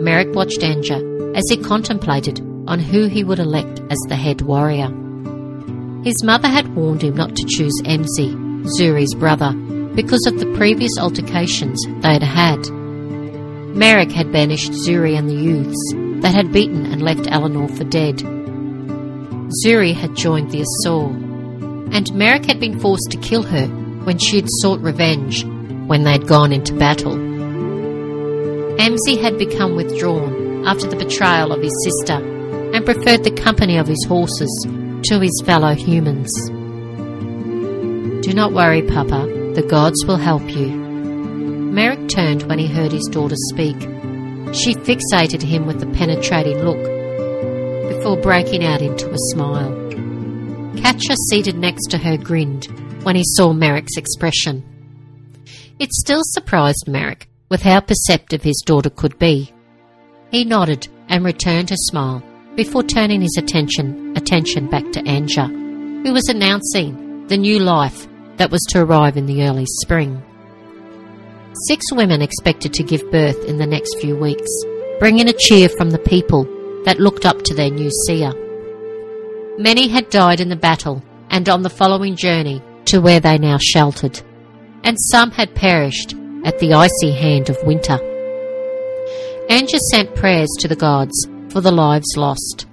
Merek 0.00 0.34
watched 0.34 0.60
Anja 0.60 1.36
as 1.36 1.44
he 1.48 1.56
contemplated 1.56 2.40
on 2.66 2.78
who 2.78 3.06
he 3.06 3.24
would 3.24 3.38
elect 3.38 3.80
as 3.90 3.98
the 4.08 4.16
head 4.16 4.42
warrior. 4.42 4.88
His 6.04 6.22
mother 6.22 6.48
had 6.48 6.74
warned 6.74 7.02
him 7.02 7.16
not 7.16 7.34
to 7.36 7.46
choose 7.46 7.74
Emzi, 7.84 8.34
Zuri's 8.78 9.14
brother, 9.14 9.52
because 9.94 10.26
of 10.26 10.38
the 10.38 10.52
previous 10.56 10.98
altercations 10.98 11.82
they 12.00 12.12
had 12.12 12.22
had. 12.22 12.58
Merek 13.74 14.12
had 14.12 14.32
banished 14.32 14.72
Zuri 14.72 15.16
and 15.16 15.28
the 15.28 15.34
youths 15.34 16.22
that 16.22 16.34
had 16.34 16.52
beaten 16.52 16.86
and 16.86 17.02
left 17.02 17.28
Eleanor 17.30 17.68
for 17.68 17.84
dead. 17.84 18.18
Zuri 19.64 19.94
had 19.94 20.16
joined 20.16 20.50
the 20.50 20.64
Asur, 20.64 21.10
and 21.94 22.06
Merek 22.12 22.46
had 22.46 22.60
been 22.60 22.78
forced 22.78 23.10
to 23.10 23.18
kill 23.18 23.42
her 23.42 23.66
when 24.04 24.18
she 24.18 24.36
had 24.36 24.48
sought 24.60 24.80
revenge 24.80 25.44
when 25.86 26.04
they 26.04 26.12
had 26.12 26.26
gone 26.26 26.52
into 26.52 26.74
battle. 26.74 27.33
Emzi 28.78 29.20
had 29.20 29.38
become 29.38 29.76
withdrawn 29.76 30.66
after 30.66 30.88
the 30.88 30.96
betrayal 30.96 31.52
of 31.52 31.62
his 31.62 31.72
sister 31.84 32.14
and 32.74 32.84
preferred 32.84 33.22
the 33.22 33.30
company 33.30 33.76
of 33.76 33.86
his 33.86 34.04
horses 34.08 34.66
to 35.04 35.20
his 35.20 35.42
fellow 35.44 35.74
humans. 35.74 36.32
Do 38.24 38.32
not 38.34 38.52
worry, 38.52 38.82
Papa, 38.82 39.52
the 39.54 39.62
gods 39.62 40.04
will 40.06 40.16
help 40.16 40.42
you. 40.50 40.68
Merek 40.68 42.08
turned 42.08 42.44
when 42.44 42.58
he 42.58 42.66
heard 42.66 42.90
his 42.90 43.08
daughter 43.10 43.36
speak. 43.50 43.80
She 44.52 44.74
fixated 44.74 45.42
him 45.42 45.66
with 45.66 45.82
a 45.82 45.86
penetrating 45.86 46.58
look 46.64 46.82
before 47.88 48.16
breaking 48.16 48.64
out 48.64 48.82
into 48.82 49.10
a 49.10 49.18
smile. 49.32 49.72
Catcher, 50.76 51.14
seated 51.30 51.56
next 51.56 51.90
to 51.90 51.98
her, 51.98 52.16
grinned 52.16 52.66
when 53.04 53.14
he 53.14 53.22
saw 53.24 53.52
Merek's 53.52 53.96
expression. 53.96 54.64
It 55.78 55.92
still 55.92 56.22
surprised 56.24 56.84
Merek 56.86 57.26
with 57.48 57.62
how 57.62 57.80
perceptive 57.80 58.42
his 58.42 58.62
daughter 58.66 58.90
could 58.90 59.18
be. 59.18 59.52
He 60.30 60.44
nodded 60.44 60.88
and 61.08 61.24
returned 61.24 61.70
her 61.70 61.76
smile 61.76 62.22
before 62.56 62.82
turning 62.82 63.20
his 63.20 63.36
attention 63.38 64.16
attention 64.16 64.68
back 64.68 64.90
to 64.92 65.02
Anja, 65.02 65.48
who 66.04 66.12
was 66.12 66.28
announcing 66.28 67.26
the 67.26 67.36
new 67.36 67.58
life 67.58 68.06
that 68.36 68.50
was 68.50 68.62
to 68.70 68.82
arrive 68.82 69.16
in 69.16 69.26
the 69.26 69.42
early 69.44 69.66
spring. 69.66 70.22
Six 71.68 71.92
women 71.92 72.20
expected 72.20 72.72
to 72.74 72.82
give 72.82 73.10
birth 73.10 73.44
in 73.44 73.58
the 73.58 73.66
next 73.66 74.00
few 74.00 74.16
weeks, 74.16 74.50
bringing 74.98 75.28
a 75.28 75.32
cheer 75.32 75.68
from 75.68 75.90
the 75.90 75.98
people 75.98 76.44
that 76.84 76.98
looked 76.98 77.24
up 77.24 77.42
to 77.42 77.54
their 77.54 77.70
new 77.70 77.90
seer. 78.06 78.32
Many 79.58 79.88
had 79.88 80.10
died 80.10 80.40
in 80.40 80.48
the 80.48 80.56
battle, 80.56 81.02
and 81.30 81.48
on 81.48 81.62
the 81.62 81.70
following 81.70 82.16
journey, 82.16 82.60
to 82.86 83.00
where 83.00 83.20
they 83.20 83.38
now 83.38 83.58
sheltered, 83.60 84.20
and 84.82 84.96
some 85.00 85.30
had 85.30 85.54
perished 85.54 86.14
at 86.44 86.58
the 86.58 86.74
icy 86.74 87.12
hand 87.12 87.50
of 87.50 87.62
winter. 87.64 87.98
Anja 89.50 89.78
sent 89.90 90.14
prayers 90.14 90.48
to 90.60 90.68
the 90.68 90.76
gods 90.76 91.26
for 91.48 91.60
the 91.60 91.72
lives 91.72 92.16
lost. 92.16 92.66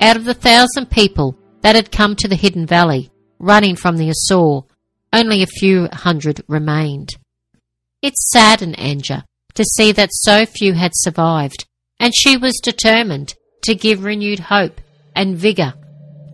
Out 0.00 0.16
of 0.16 0.24
the 0.24 0.34
thousand 0.34 0.90
people 0.90 1.36
that 1.60 1.76
had 1.76 1.92
come 1.92 2.16
to 2.16 2.28
the 2.28 2.36
hidden 2.36 2.66
valley, 2.66 3.10
running 3.38 3.76
from 3.76 3.96
the 3.96 4.10
Asur, 4.10 4.64
only 5.12 5.42
a 5.42 5.46
few 5.46 5.88
hundred 5.92 6.42
remained. 6.48 7.10
It 8.02 8.16
saddened 8.16 8.76
Anja 8.78 9.24
to 9.54 9.64
see 9.64 9.92
that 9.92 10.10
so 10.12 10.46
few 10.46 10.72
had 10.72 10.92
survived, 10.94 11.66
and 12.00 12.12
she 12.14 12.36
was 12.36 12.60
determined 12.62 13.34
to 13.62 13.74
give 13.74 14.02
renewed 14.02 14.40
hope 14.40 14.80
and 15.14 15.36
vigour 15.36 15.74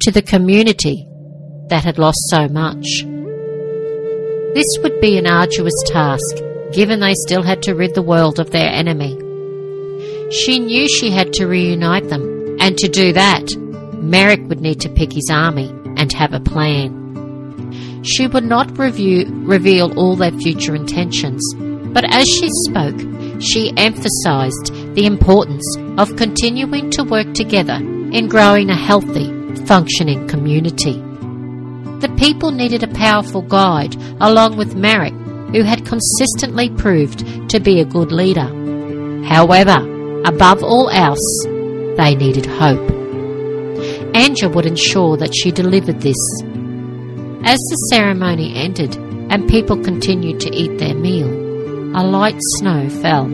to 0.00 0.10
the 0.10 0.22
community 0.22 1.06
that 1.68 1.84
had 1.84 1.98
lost 1.98 2.18
so 2.30 2.48
much. 2.48 3.04
This 4.54 4.78
would 4.82 5.00
be 5.00 5.18
an 5.18 5.26
arduous 5.26 5.74
task, 5.86 6.36
given 6.72 7.00
they 7.00 7.14
still 7.14 7.42
had 7.42 7.62
to 7.62 7.74
rid 7.74 7.94
the 7.94 8.02
world 8.02 8.38
of 8.38 8.50
their 8.50 8.70
enemy. 8.70 9.16
She 10.30 10.58
knew 10.58 10.88
she 10.88 11.10
had 11.10 11.32
to 11.34 11.46
reunite 11.46 12.08
them, 12.08 12.56
and 12.60 12.76
to 12.78 12.88
do 12.88 13.12
that, 13.14 13.46
Merek 13.94 14.46
would 14.48 14.60
need 14.60 14.80
to 14.82 14.88
pick 14.88 15.12
his 15.12 15.28
army 15.30 15.68
and 15.96 16.12
have 16.12 16.32
a 16.32 16.40
plan. 16.40 18.02
She 18.04 18.26
would 18.26 18.44
not 18.44 18.78
review, 18.78 19.26
reveal 19.44 19.98
all 19.98 20.16
their 20.16 20.32
future 20.32 20.74
intentions, 20.74 21.42
but 21.92 22.04
as 22.04 22.28
she 22.28 22.48
spoke, 22.68 22.98
she 23.40 23.72
emphasized 23.76 24.72
the 24.94 25.06
importance 25.06 25.76
of 25.96 26.16
continuing 26.16 26.90
to 26.90 27.04
work 27.04 27.32
together 27.34 27.76
in 27.76 28.28
growing 28.28 28.70
a 28.70 28.76
healthy, 28.76 29.32
functioning 29.64 30.28
community. 30.28 31.02
The 32.00 32.14
people 32.16 32.52
needed 32.52 32.82
a 32.82 32.94
powerful 32.94 33.42
guide 33.42 33.96
along 34.20 34.56
with 34.56 34.76
Merek, 34.76 35.27
who 35.52 35.62
had 35.62 35.86
consistently 35.86 36.70
proved 36.70 37.50
to 37.50 37.60
be 37.60 37.80
a 37.80 37.84
good 37.84 38.12
leader. 38.12 38.48
However, 39.24 39.78
above 40.24 40.62
all 40.62 40.90
else, 40.90 41.44
they 41.96 42.14
needed 42.14 42.46
hope. 42.46 42.86
Anja 44.14 44.52
would 44.52 44.66
ensure 44.66 45.16
that 45.16 45.34
she 45.34 45.50
delivered 45.50 46.00
this. 46.00 46.16
As 47.44 47.58
the 47.58 47.88
ceremony 47.90 48.54
ended 48.56 48.96
and 49.30 49.48
people 49.48 49.82
continued 49.82 50.40
to 50.40 50.54
eat 50.54 50.78
their 50.78 50.94
meal, 50.94 51.28
a 51.96 52.02
light 52.04 52.38
snow 52.56 52.88
fell. 52.88 53.26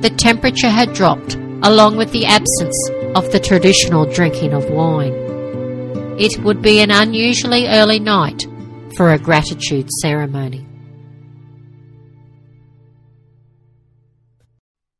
The 0.00 0.10
temperature 0.10 0.68
had 0.70 0.92
dropped, 0.92 1.34
along 1.62 1.96
with 1.96 2.12
the 2.12 2.26
absence 2.26 2.90
of 3.16 3.32
the 3.32 3.40
traditional 3.40 4.06
drinking 4.12 4.52
of 4.52 4.70
wine. 4.70 5.14
It 6.18 6.38
would 6.44 6.62
be 6.62 6.80
an 6.80 6.90
unusually 6.90 7.66
early 7.66 7.98
night 7.98 8.46
for 8.98 9.12
a 9.12 9.18
gratitude 9.18 9.88
ceremony. 10.02 10.66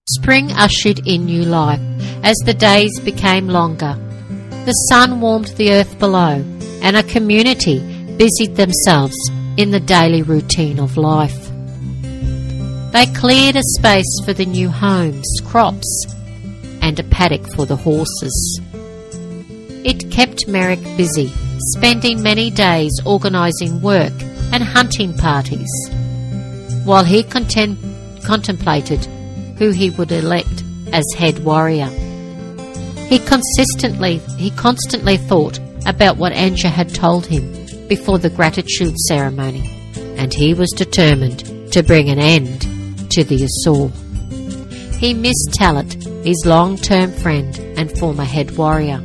Spring 0.08 0.52
ushered 0.52 1.00
in 1.04 1.24
new 1.24 1.42
life 1.42 1.80
as 2.22 2.36
the 2.46 2.54
days 2.54 3.00
became 3.00 3.48
longer. 3.48 3.98
The 4.66 4.72
sun 4.88 5.20
warmed 5.20 5.48
the 5.56 5.72
earth 5.72 5.98
below, 5.98 6.44
and 6.80 6.96
a 6.96 7.02
community 7.02 7.80
busied 8.16 8.54
themselves 8.54 9.16
in 9.56 9.72
the 9.72 9.80
daily 9.80 10.22
routine 10.22 10.78
of 10.78 10.96
life. 10.96 11.50
They 12.92 13.06
cleared 13.16 13.56
a 13.56 13.62
space 13.64 14.20
for 14.24 14.32
the 14.32 14.46
new 14.46 14.68
homes, 14.68 15.28
crops, 15.44 16.06
and 16.80 17.00
a 17.00 17.02
paddock 17.02 17.52
for 17.56 17.66
the 17.66 17.76
horses. 17.76 18.60
It 19.88 20.10
kept 20.10 20.46
Merek 20.46 20.82
busy, 20.98 21.32
spending 21.74 22.22
many 22.22 22.50
days 22.50 22.92
organising 23.06 23.80
work 23.80 24.12
and 24.52 24.62
hunting 24.62 25.16
parties, 25.16 25.70
while 26.84 27.04
he 27.04 27.22
content- 27.22 27.78
contemplated 28.22 29.06
who 29.56 29.70
he 29.70 29.88
would 29.88 30.12
elect 30.12 30.62
as 30.92 31.06
head 31.16 31.42
warrior. 31.42 31.88
He 33.08 33.18
consistently 33.18 34.20
he 34.36 34.50
constantly 34.50 35.16
thought 35.16 35.58
about 35.86 36.18
what 36.18 36.34
Anja 36.34 36.68
had 36.68 36.94
told 36.94 37.24
him 37.24 37.50
before 37.88 38.18
the 38.18 38.28
gratitude 38.28 38.94
ceremony, 39.08 39.70
and 40.18 40.34
he 40.34 40.52
was 40.52 40.70
determined 40.76 41.72
to 41.72 41.82
bring 41.82 42.10
an 42.10 42.18
end 42.18 42.60
to 43.12 43.24
the 43.24 43.48
Asur. 43.48 43.90
He 44.98 45.14
missed 45.14 45.56
Talat, 45.58 45.90
his 46.26 46.44
long-term 46.44 47.12
friend 47.12 47.58
and 47.78 47.98
former 47.98 48.24
head 48.24 48.54
warrior. 48.58 49.00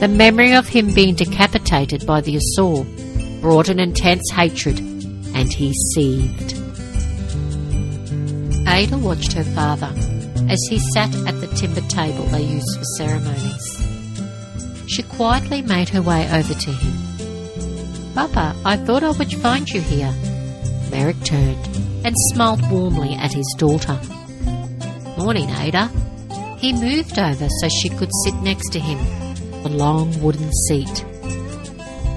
The 0.00 0.08
memory 0.08 0.54
of 0.54 0.68
him 0.68 0.94
being 0.94 1.16
decapitated 1.16 2.06
by 2.06 2.20
the 2.20 2.36
Asur 2.36 3.40
brought 3.40 3.68
an 3.68 3.80
intense 3.80 4.30
hatred, 4.32 4.78
and 4.78 5.52
he 5.52 5.74
seethed. 5.94 6.52
Ada 8.68 8.96
watched 8.98 9.32
her 9.32 9.42
father 9.44 9.92
as 10.48 10.64
he 10.70 10.78
sat 10.78 11.12
at 11.26 11.40
the 11.40 11.48
timber 11.48 11.80
table 11.88 12.24
they 12.26 12.42
used 12.42 12.78
for 12.78 12.84
ceremonies. 12.96 13.88
She 14.86 15.02
quietly 15.02 15.62
made 15.62 15.88
her 15.88 16.02
way 16.02 16.30
over 16.30 16.54
to 16.54 16.70
him. 16.70 18.14
Papa, 18.14 18.54
I 18.64 18.76
thought 18.76 19.02
I 19.02 19.10
would 19.10 19.32
find 19.34 19.68
you 19.68 19.80
here. 19.80 20.14
Merek 20.90 21.24
turned 21.24 21.66
and 22.04 22.14
smiled 22.32 22.68
warmly 22.70 23.14
at 23.14 23.32
his 23.32 23.52
daughter. 23.58 23.98
Morning, 25.18 25.50
Ada. 25.50 25.90
He 26.58 26.72
moved 26.72 27.18
over 27.18 27.48
so 27.60 27.68
she 27.68 27.88
could 27.88 28.10
sit 28.24 28.34
next 28.36 28.70
to 28.72 28.80
him, 28.80 28.98
the 29.62 29.68
long 29.68 30.20
wooden 30.22 30.52
seat. 30.68 31.04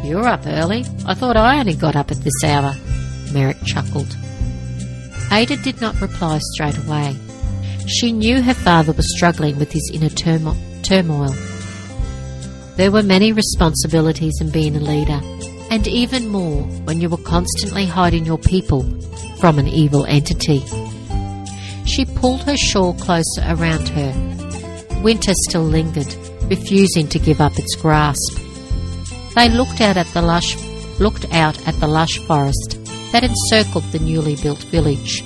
You're 0.04 0.28
up 0.28 0.46
early. 0.46 0.84
I 1.06 1.14
thought 1.14 1.38
I 1.38 1.60
only 1.60 1.76
got 1.76 1.96
up 1.96 2.12
at 2.12 2.18
this 2.18 2.44
hour. 2.44 2.74
Merek 3.34 3.64
chuckled. 3.66 4.16
Ada 5.32 5.58
did 5.58 5.80
not 5.80 6.02
reply 6.02 6.40
straight 6.54 6.78
away. 6.78 7.16
She 7.88 8.12
knew 8.12 8.42
her 8.42 8.54
father 8.54 8.94
was 8.94 9.16
struggling 9.16 9.58
with 9.58 9.72
his 9.72 9.90
inner 9.94 10.10
turmoil. 10.10 11.34
There 12.78 12.92
were 12.92 13.04
many 13.04 13.32
responsibilities 13.32 14.40
in 14.42 14.50
being 14.50 14.76
a 14.76 14.80
leader, 14.80 15.22
and 15.70 15.88
even 15.88 16.30
more 16.30 16.64
when 16.86 17.00
you 17.00 17.10
were 17.10 17.18
constantly 17.18 17.86
hiding 17.86 18.26
your 18.26 18.38
people 18.38 18.84
from 19.40 19.60
an 19.60 19.68
evil 19.68 20.06
entity. 20.06 20.64
She 21.86 22.06
pulled 22.06 22.44
her 22.44 22.58
shawl 22.58 22.94
closer 22.94 23.42
around 23.48 23.90
her. 23.90 24.14
Winter 25.02 25.34
still 25.48 25.64
lingered, 25.64 26.16
refusing 26.52 27.08
to 27.08 27.18
give 27.18 27.40
up 27.40 27.58
its 27.58 27.76
grasp. 27.76 28.38
They 29.36 29.48
looked 29.48 29.80
out 29.80 29.96
at 29.96 30.08
the 30.08 30.22
lush 30.22 30.58
looked 31.00 31.26
out 31.34 31.58
at 31.68 31.80
the 31.80 31.88
lush 31.88 32.20
forest 32.28 32.78
that 33.12 33.24
encircled 33.24 33.86
the 33.86 34.00
newly 34.00 34.36
built 34.36 34.60
village. 34.76 35.24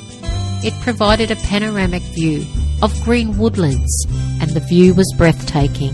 It 0.64 0.74
provided 0.82 1.32
a 1.32 1.36
panoramic 1.48 2.04
view 2.20 2.46
of 2.82 3.04
green 3.04 3.38
woodlands, 3.38 3.94
and 4.40 4.52
the 4.52 4.62
view 4.62 4.94
was 4.94 5.14
breathtaking. 5.18 5.94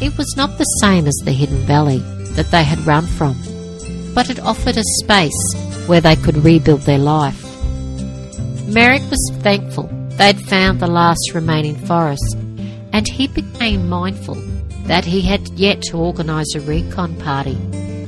It 0.00 0.16
was 0.16 0.34
not 0.36 0.58
the 0.58 0.64
same 0.82 1.06
as 1.06 1.18
the 1.24 1.32
hidden 1.32 1.60
valley 1.60 1.98
that 2.36 2.50
they 2.50 2.64
had 2.64 2.86
run 2.86 3.06
from, 3.06 3.36
but 4.14 4.30
it 4.30 4.40
offered 4.40 4.78
a 4.78 4.92
space 5.02 5.54
where 5.86 6.00
they 6.00 6.16
could 6.16 6.38
rebuild 6.38 6.82
their 6.82 6.98
life. 6.98 7.42
Merek 8.76 9.08
was 9.10 9.32
thankful 9.42 9.88
they'd 10.16 10.40
found 10.40 10.80
the 10.80 10.86
last 10.86 11.32
remaining 11.34 11.76
forest, 11.86 12.36
and 12.96 13.08
he 13.08 13.28
became 13.28 13.90
mindful 13.90 14.36
that 14.86 15.04
he 15.04 15.20
had 15.20 15.46
yet 15.50 15.82
to 15.82 15.98
organise 15.98 16.54
a 16.54 16.60
recon 16.60 17.14
party 17.18 17.54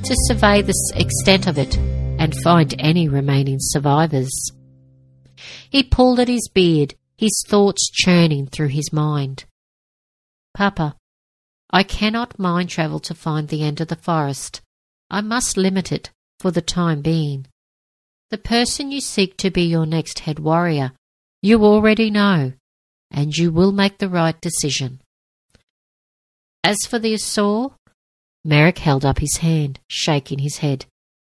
to 0.03 0.17
survey 0.29 0.63
the 0.63 0.75
extent 0.97 1.47
of 1.47 1.59
it 1.59 1.77
and 1.77 2.35
find 2.43 2.75
any 2.79 3.07
remaining 3.07 3.59
survivors. 3.61 4.33
He 5.69 5.83
pulled 5.83 6.21
at 6.21 6.29
his 6.29 6.49
beard, 6.49 6.95
his 7.19 7.45
thoughts 7.51 7.91
churning 7.93 8.47
through 8.47 8.69
his 8.69 8.91
mind. 8.91 9.45
Papa, 10.55 10.97
I 11.71 11.83
cannot 11.83 12.39
mind 12.39 12.71
travel 12.71 13.01
to 13.01 13.15
find 13.15 13.49
the 13.49 13.63
end 13.63 13.83
of 13.83 13.89
the 13.89 13.97
forest. 13.97 14.63
I 15.11 15.21
must 15.21 15.59
limit 15.59 15.93
it 15.93 16.13
for 16.41 16.51
the 16.51 16.63
time 16.63 17.03
being. 17.03 17.47
The 18.31 18.39
person 18.39 18.91
you 18.91 19.03
seek 19.03 19.37
to 19.37 19.51
be 19.51 19.65
your 19.65 19.85
next 19.85 20.21
head 20.21 20.39
warrior, 20.39 20.93
you 21.43 21.63
already 21.63 22.11
know, 22.11 22.55
and 23.11 23.37
you 23.37 23.51
will 23.51 23.73
make 23.73 23.99
the 23.99 24.09
right 24.09 24.41
decision. 24.41 25.01
As 26.65 26.79
for 26.89 26.99
the 26.99 27.15
Asur, 27.15 27.73
Merek 28.47 28.79
held 28.79 29.05
up 29.05 29.19
his 29.19 29.39
hand, 29.39 29.81
shaking 29.89 30.39
his 30.39 30.59
head. 30.59 30.87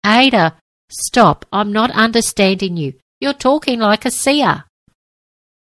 Ada, 0.04 0.56
stop, 0.90 1.44
I'm 1.52 1.72
not 1.72 1.90
understanding 1.90 2.76
you. 2.76 2.94
You're 3.20 3.32
talking 3.32 3.80
like 3.80 4.04
a 4.04 4.10
seer. 4.10 4.64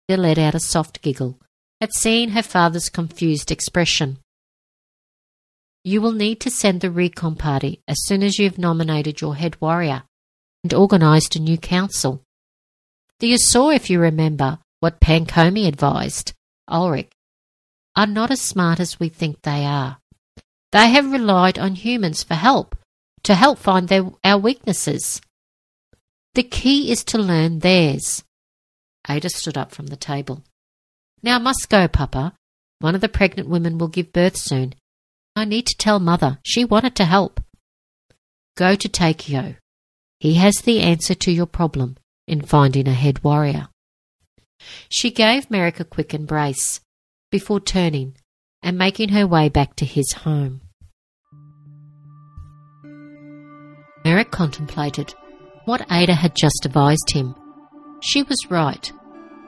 She 0.09 0.15
let 0.15 0.37
out 0.37 0.55
a 0.55 0.59
soft 0.59 1.01
giggle 1.01 1.39
at 1.79 1.93
seeing 1.93 2.29
her 2.29 2.43
father's 2.43 2.89
confused 2.89 3.51
expression. 3.51 4.19
You 5.83 6.01
will 6.01 6.11
need 6.11 6.39
to 6.41 6.51
send 6.51 6.81
the 6.81 6.91
recon 6.91 7.35
party 7.35 7.81
as 7.87 7.97
soon 8.05 8.21
as 8.21 8.37
you 8.37 8.45
have 8.45 8.57
nominated 8.57 9.19
your 9.19 9.35
head 9.35 9.59
warrior 9.59 10.03
and 10.63 10.73
organised 10.73 11.35
a 11.35 11.39
new 11.39 11.57
council. 11.57 12.21
The 13.19 13.33
Asur, 13.33 13.75
if 13.75 13.89
you 13.89 13.99
remember 13.99 14.59
what 14.81 14.99
Pankomi 14.99 15.67
advised, 15.67 16.33
Ulrich, 16.69 17.11
are 17.95 18.07
not 18.07 18.31
as 18.31 18.41
smart 18.41 18.79
as 18.79 18.99
we 18.99 19.07
think 19.07 19.41
they 19.41 19.63
are. 19.63 19.99
They 20.71 20.89
have 20.89 21.11
relied 21.11 21.57
on 21.57 21.75
humans 21.75 22.23
for 22.23 22.33
help 22.33 22.75
to 23.23 23.35
help 23.35 23.59
find 23.59 23.87
their, 23.87 24.09
our 24.23 24.37
weaknesses. 24.37 25.21
The 26.33 26.43
key 26.43 26.91
is 26.91 27.03
to 27.05 27.17
learn 27.17 27.59
theirs. 27.59 28.23
Ada 29.07 29.29
stood 29.29 29.57
up 29.57 29.71
from 29.71 29.87
the 29.87 29.95
table. 29.95 30.43
Now 31.21 31.35
I 31.35 31.39
must 31.39 31.69
go, 31.69 31.87
Papa. 31.87 32.33
One 32.79 32.95
of 32.95 33.01
the 33.01 33.09
pregnant 33.09 33.49
women 33.49 33.77
will 33.77 33.87
give 33.87 34.11
birth 34.11 34.37
soon. 34.37 34.73
I 35.35 35.45
need 35.45 35.67
to 35.67 35.77
tell 35.77 35.99
Mother. 35.99 36.39
She 36.43 36.65
wanted 36.65 36.95
to 36.95 37.05
help. 37.05 37.39
Go 38.57 38.75
to 38.75 38.89
Takeo. 38.89 39.55
He 40.19 40.35
has 40.35 40.55
the 40.57 40.81
answer 40.81 41.15
to 41.15 41.31
your 41.31 41.45
problem 41.45 41.97
in 42.27 42.41
finding 42.41 42.87
a 42.87 42.93
head 42.93 43.23
warrior. 43.23 43.67
She 44.89 45.11
gave 45.11 45.49
Merek 45.49 45.79
a 45.79 45.85
quick 45.85 46.13
embrace 46.13 46.81
before 47.31 47.59
turning 47.59 48.15
and 48.61 48.77
making 48.77 49.09
her 49.09 49.25
way 49.25 49.49
back 49.49 49.75
to 49.77 49.85
his 49.85 50.11
home. 50.13 50.61
Merek 54.03 54.31
contemplated 54.31 55.13
what 55.65 55.85
Ada 55.91 56.15
had 56.15 56.35
just 56.35 56.65
advised 56.65 57.11
him. 57.11 57.35
She 58.01 58.23
was 58.23 58.49
right. 58.49 58.91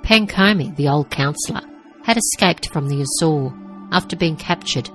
Pankomi, 0.03 0.75
the 0.75 0.89
old 0.89 1.09
counsellor, 1.09 1.61
had 2.03 2.17
escaped 2.17 2.69
from 2.69 2.87
the 2.87 3.03
Asur 3.03 3.57
after 3.91 4.15
being 4.15 4.35
captured. 4.35 4.89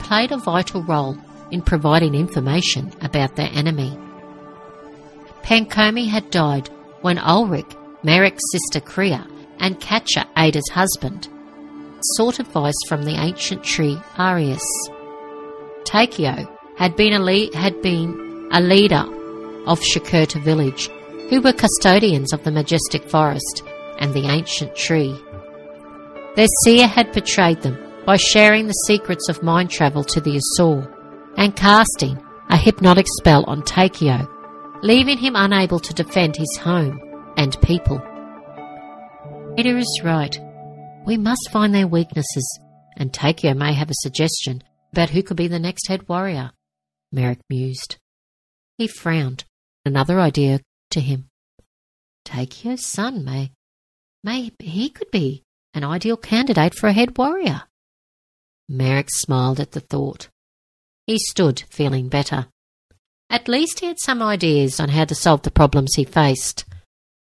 Played 0.00 0.32
a 0.32 0.38
vital 0.38 0.82
role 0.82 1.16
in 1.50 1.62
providing 1.62 2.14
information 2.14 2.92
about 3.00 3.36
their 3.36 3.50
enemy. 3.52 3.96
Pankomi 5.42 6.08
had 6.08 6.30
died 6.30 6.68
when 7.02 7.18
Ulrich, 7.18 7.76
Merek's 8.04 8.42
sister 8.52 8.80
Kriya, 8.80 9.26
and 9.58 9.80
Katja, 9.80 10.28
Ada's 10.36 10.68
husband, 10.70 11.28
sought 12.16 12.38
advice 12.38 12.74
from 12.86 13.04
the 13.04 13.14
ancient 13.14 13.64
tree 13.64 13.98
Arius. 14.18 14.66
Takeo 15.84 16.46
had 16.76 16.96
been 16.96 17.14
a, 17.14 17.18
le- 17.18 17.56
had 17.56 17.80
been 17.80 18.48
a 18.52 18.60
leader 18.60 19.04
of 19.66 19.80
Shakurta 19.80 20.42
village, 20.42 20.90
who 21.30 21.40
were 21.40 21.54
custodians 21.54 22.34
of 22.34 22.44
the 22.44 22.50
majestic 22.50 23.08
forest 23.08 23.62
and 23.98 24.12
the 24.12 24.26
ancient 24.28 24.76
tree. 24.76 25.18
Their 26.36 26.48
seer 26.62 26.86
had 26.86 27.12
betrayed 27.12 27.62
them 27.62 27.78
by 28.04 28.16
sharing 28.16 28.66
the 28.66 28.74
secrets 28.86 29.30
of 29.30 29.42
mind 29.42 29.70
travel 29.70 30.04
to 30.04 30.20
the 30.20 30.38
Asur 30.38 30.92
and 31.38 31.56
casting 31.56 32.22
a 32.50 32.56
hypnotic 32.58 33.06
spell 33.18 33.44
on 33.44 33.62
Takeo, 33.62 34.28
leaving 34.82 35.16
him 35.16 35.36
unable 35.36 35.80
to 35.80 35.94
defend 35.94 36.36
his 36.36 36.58
home 36.60 37.00
and 37.36 37.60
people. 37.62 38.02
Ada 39.56 39.76
is 39.76 40.00
right. 40.02 40.38
We 41.06 41.16
must 41.16 41.50
find 41.52 41.74
their 41.74 41.86
weaknesses, 41.86 42.60
and 42.96 43.12
Takeo 43.12 43.54
may 43.54 43.72
have 43.74 43.90
a 43.90 43.94
suggestion 44.02 44.62
about 44.92 45.10
who 45.10 45.22
could 45.22 45.36
be 45.36 45.48
the 45.48 45.58
next 45.58 45.88
head 45.88 46.08
warrior, 46.08 46.52
Merek 47.14 47.40
mused. 47.50 47.96
He 48.78 48.86
frowned. 48.86 49.44
Another 49.84 50.18
idea 50.18 50.60
to 50.90 51.00
him. 51.00 51.28
Takeo's 52.24 52.86
son 52.86 53.24
may, 53.24 53.50
may 54.22 54.50
he 54.58 54.88
could 54.88 55.10
be 55.10 55.42
an 55.74 55.84
ideal 55.84 56.16
candidate 56.16 56.74
for 56.74 56.88
a 56.88 56.92
head 56.92 57.18
warrior. 57.18 57.62
Merek 58.70 59.10
smiled 59.10 59.60
at 59.60 59.72
the 59.72 59.80
thought. 59.80 60.28
He 61.06 61.18
stood, 61.18 61.64
feeling 61.70 62.08
better. 62.08 62.46
At 63.28 63.48
least 63.48 63.80
he 63.80 63.86
had 63.86 63.98
some 64.00 64.22
ideas 64.22 64.80
on 64.80 64.88
how 64.88 65.04
to 65.04 65.14
solve 65.14 65.42
the 65.42 65.50
problems 65.50 65.94
he 65.94 66.04
faced. 66.04 66.64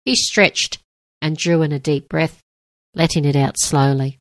He 0.06 0.14
stretched 0.14 0.78
and 1.20 1.36
drew 1.36 1.62
in 1.62 1.72
a 1.72 1.80
deep 1.80 2.08
breath, 2.08 2.40
letting 2.94 3.24
it 3.24 3.34
out 3.34 3.58
slowly. 3.58 4.20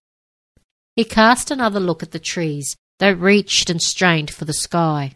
He 0.96 1.04
cast 1.04 1.52
another 1.52 1.80
look 1.80 2.02
at 2.02 2.10
the 2.10 2.20
trees 2.20 2.76
that 2.98 3.20
reached 3.20 3.70
and 3.70 3.80
strained 3.80 4.32
for 4.32 4.46
the 4.46 4.54
sky. 4.54 5.14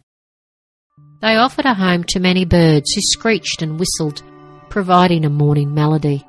They 1.22 1.36
offered 1.36 1.66
a 1.66 1.74
home 1.74 2.04
to 2.10 2.20
many 2.20 2.46
birds 2.46 2.94
who 2.94 3.02
screeched 3.02 3.64
and 3.64 3.80
whistled, 3.80 4.22
providing 4.70 5.26
a 5.26 5.30
morning 5.30 5.74
melody. 5.74 6.24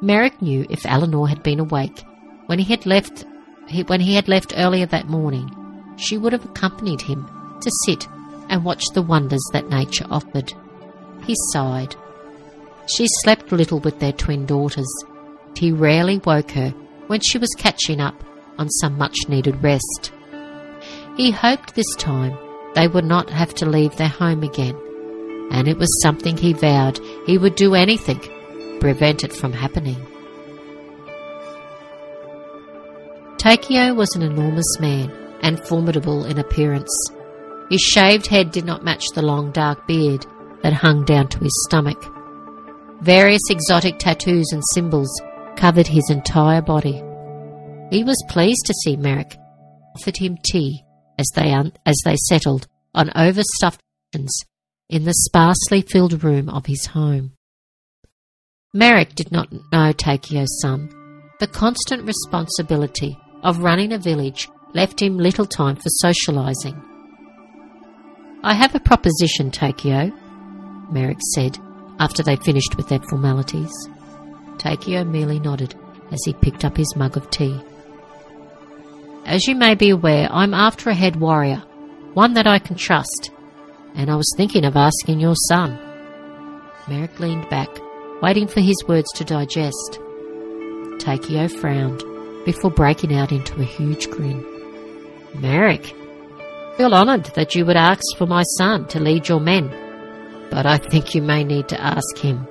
Merek 0.00 0.40
knew 0.40 0.64
if 0.70 0.86
Eleanor 0.86 1.28
had 1.28 1.42
been 1.42 1.58
awake 1.58 2.04
when 2.46 2.60
he 2.60 2.70
had 2.72 2.86
left 2.86 3.26
when 3.88 4.00
he 4.00 4.14
had 4.14 4.28
left 4.28 4.54
earlier 4.56 4.86
that 4.86 5.08
morning, 5.08 5.50
she 5.96 6.16
would 6.16 6.32
have 6.32 6.44
accompanied 6.44 7.00
him 7.00 7.28
to 7.60 7.70
sit 7.84 8.06
and 8.48 8.64
watch 8.64 8.84
the 8.94 9.02
wonders 9.02 9.44
that 9.52 9.68
nature 9.68 10.06
offered. 10.08 10.54
He 11.24 11.34
sighed. 11.52 11.96
She 12.88 13.06
slept 13.22 13.52
little 13.52 13.80
with 13.80 13.98
their 14.00 14.12
twin 14.12 14.46
daughters. 14.46 14.90
He 15.56 15.72
rarely 15.72 16.18
woke 16.18 16.52
her 16.52 16.70
when 17.06 17.20
she 17.20 17.38
was 17.38 17.54
catching 17.58 18.00
up 18.00 18.24
on 18.58 18.70
some 18.70 18.96
much 18.96 19.16
needed 19.28 19.62
rest. 19.62 20.12
He 21.16 21.30
hoped 21.30 21.74
this 21.74 21.94
time 21.96 22.36
they 22.74 22.88
would 22.88 23.04
not 23.04 23.30
have 23.30 23.54
to 23.56 23.66
leave 23.66 23.96
their 23.96 24.08
home 24.08 24.42
again, 24.42 24.76
and 25.50 25.68
it 25.68 25.78
was 25.78 26.02
something 26.02 26.36
he 26.36 26.52
vowed 26.52 27.00
he 27.26 27.36
would 27.36 27.56
do 27.56 27.74
anything 27.74 28.20
to 28.20 28.78
prevent 28.80 29.24
it 29.24 29.32
from 29.32 29.52
happening. 29.52 30.00
Takeo 33.38 33.94
was 33.94 34.14
an 34.16 34.22
enormous 34.22 34.78
man 34.80 35.10
and 35.42 35.60
formidable 35.60 36.24
in 36.24 36.38
appearance. 36.38 36.92
His 37.70 37.80
shaved 37.80 38.26
head 38.26 38.50
did 38.50 38.64
not 38.64 38.84
match 38.84 39.04
the 39.14 39.22
long 39.22 39.52
dark 39.52 39.86
beard 39.86 40.26
that 40.62 40.72
hung 40.72 41.04
down 41.04 41.28
to 41.28 41.38
his 41.38 41.52
stomach. 41.66 42.02
Various 43.02 43.42
exotic 43.48 43.98
tattoos 43.98 44.46
and 44.52 44.62
symbols 44.72 45.10
covered 45.56 45.86
his 45.86 46.10
entire 46.10 46.60
body. 46.60 47.02
He 47.90 48.02
was 48.02 48.24
pleased 48.28 48.66
to 48.66 48.74
see 48.84 48.96
Merek, 48.96 49.36
offered 49.96 50.16
him 50.16 50.36
tea 50.44 50.84
as 51.18 51.26
they, 51.34 51.52
un- 51.52 51.72
as 51.86 51.96
they 52.04 52.16
settled 52.28 52.66
on 52.94 53.10
overstuffed 53.14 53.80
cushions 54.12 54.36
in 54.88 55.04
the 55.04 55.12
sparsely 55.12 55.82
filled 55.82 56.24
room 56.24 56.48
of 56.48 56.66
his 56.66 56.86
home. 56.86 57.32
Merek 58.74 59.14
did 59.14 59.30
not 59.30 59.52
know 59.72 59.92
Takeo's 59.92 60.60
son. 60.60 60.90
The 61.40 61.46
constant 61.46 62.04
responsibility 62.04 63.16
of 63.42 63.60
running 63.60 63.92
a 63.92 63.98
village 63.98 64.48
left 64.74 65.00
him 65.00 65.18
little 65.18 65.46
time 65.46 65.76
for 65.76 65.88
socializing. 65.88 66.82
I 68.42 68.54
have 68.54 68.74
a 68.74 68.80
proposition, 68.80 69.50
Takeo, 69.50 70.10
Merek 70.92 71.20
said 71.34 71.58
after 71.98 72.22
they 72.22 72.36
finished 72.36 72.76
with 72.76 72.88
their 72.88 73.00
formalities. 73.08 73.72
Takeo 74.58 75.04
merely 75.04 75.38
nodded 75.38 75.74
as 76.10 76.20
he 76.24 76.32
picked 76.34 76.64
up 76.64 76.76
his 76.76 76.96
mug 76.96 77.16
of 77.16 77.30
tea. 77.30 77.60
As 79.24 79.46
you 79.46 79.54
may 79.54 79.74
be 79.74 79.90
aware, 79.90 80.28
I'm 80.30 80.54
after 80.54 80.90
a 80.90 80.94
head 80.94 81.16
warrior, 81.16 81.62
one 82.14 82.34
that 82.34 82.46
I 82.46 82.58
can 82.58 82.76
trust, 82.76 83.30
and 83.94 84.10
I 84.10 84.16
was 84.16 84.32
thinking 84.36 84.64
of 84.64 84.76
asking 84.76 85.20
your 85.20 85.34
son. 85.48 85.78
Merek 86.86 87.18
leaned 87.18 87.48
back, 87.50 87.68
waiting 88.22 88.48
for 88.48 88.60
his 88.60 88.82
words 88.88 89.10
to 89.16 89.24
digest. 89.24 90.00
Takeo 90.98 91.48
frowned 91.48 92.02
before 92.44 92.70
breaking 92.70 93.14
out 93.14 93.30
into 93.30 93.60
a 93.60 93.64
huge 93.64 94.10
grin. 94.10 94.42
Merek, 95.34 95.94
feel 96.76 96.94
honoured 96.94 97.26
that 97.34 97.54
you 97.54 97.66
would 97.66 97.76
ask 97.76 98.02
for 98.16 98.26
my 98.26 98.42
son 98.56 98.86
to 98.88 98.98
lead 98.98 99.28
your 99.28 99.40
men, 99.40 99.68
but 100.50 100.66
I 100.66 100.78
think 100.78 101.14
you 101.14 101.22
may 101.22 101.44
need 101.44 101.68
to 101.68 101.80
ask 101.80 102.18
him. 102.18 102.46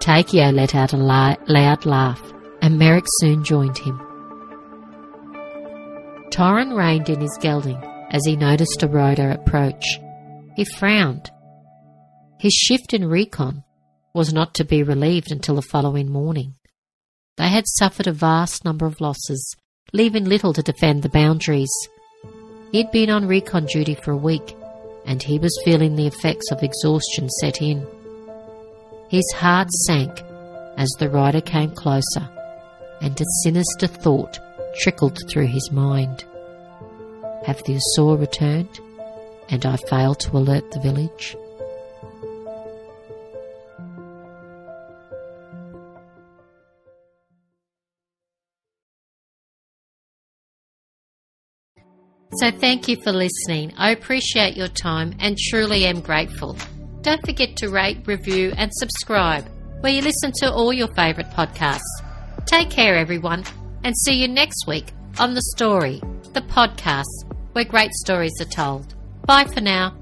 Takeo 0.00 0.50
let 0.50 0.74
out 0.74 0.92
a 0.92 0.96
la- 0.96 1.36
loud 1.46 1.84
laugh, 1.86 2.22
and 2.62 2.80
Merek 2.80 3.06
soon 3.20 3.44
joined 3.44 3.78
him. 3.78 3.98
Torrin 6.30 6.76
reined 6.76 7.08
in 7.08 7.20
his 7.20 7.36
gelding 7.40 7.82
as 8.10 8.24
he 8.24 8.36
noticed 8.36 8.82
a 8.82 8.88
rider 8.88 9.30
approach. 9.30 9.84
He 10.56 10.64
frowned. 10.64 11.30
His 12.38 12.52
shift 12.52 12.94
in 12.94 13.08
recon 13.08 13.64
was 14.14 14.32
not 14.32 14.54
to 14.54 14.64
be 14.64 14.82
relieved 14.82 15.30
until 15.30 15.56
the 15.56 15.62
following 15.62 16.10
morning. 16.10 16.54
They 17.36 17.48
had 17.48 17.64
suffered 17.66 18.06
a 18.06 18.12
vast 18.12 18.64
number 18.64 18.86
of 18.86 19.00
losses, 19.00 19.54
leaving 19.92 20.24
little 20.24 20.52
to 20.52 20.62
defend 20.62 21.02
the 21.02 21.08
boundaries. 21.08 21.72
He'd 22.72 22.90
been 22.90 23.10
on 23.10 23.26
recon 23.26 23.66
duty 23.66 23.94
for 23.94 24.12
a 24.12 24.16
week, 24.16 24.56
and 25.10 25.24
he 25.24 25.40
was 25.40 25.60
feeling 25.64 25.96
the 25.96 26.06
effects 26.06 26.52
of 26.52 26.62
exhaustion 26.62 27.28
set 27.40 27.60
in. 27.60 27.84
His 29.08 29.28
heart 29.34 29.68
sank 29.84 30.22
as 30.76 30.88
the 31.00 31.10
rider 31.10 31.40
came 31.40 31.72
closer, 31.72 32.28
and 33.00 33.20
a 33.20 33.24
sinister 33.42 33.88
thought 33.88 34.38
trickled 34.78 35.18
through 35.28 35.48
his 35.48 35.72
mind. 35.72 36.24
Have 37.44 37.60
the 37.64 37.80
Asur 37.80 38.20
returned, 38.20 38.78
and 39.48 39.66
I 39.66 39.78
failed 39.88 40.20
to 40.20 40.36
alert 40.36 40.70
the 40.70 40.78
village? 40.78 41.36
So 52.36 52.50
thank 52.50 52.86
you 52.88 52.96
for 53.02 53.12
listening. 53.12 53.72
I 53.76 53.90
appreciate 53.90 54.56
your 54.56 54.68
time 54.68 55.14
and 55.18 55.36
truly 55.36 55.84
am 55.86 56.00
grateful. 56.00 56.56
Don't 57.02 57.24
forget 57.26 57.56
to 57.56 57.70
rate, 57.70 58.06
review, 58.06 58.52
and 58.56 58.70
subscribe 58.74 59.48
where 59.80 59.92
you 59.92 60.02
listen 60.02 60.30
to 60.36 60.52
all 60.52 60.72
your 60.72 60.92
favourite 60.94 61.30
podcasts. 61.30 61.80
Take 62.46 62.70
care, 62.70 62.96
everyone, 62.96 63.44
and 63.82 63.96
see 63.96 64.14
you 64.14 64.28
next 64.28 64.66
week 64.66 64.92
on 65.18 65.34
The 65.34 65.42
Story, 65.56 66.00
the 66.32 66.42
podcast 66.42 67.24
where 67.52 67.64
great 67.64 67.92
stories 67.92 68.34
are 68.40 68.44
told. 68.44 68.94
Bye 69.26 69.44
for 69.44 69.60
now. 69.60 69.99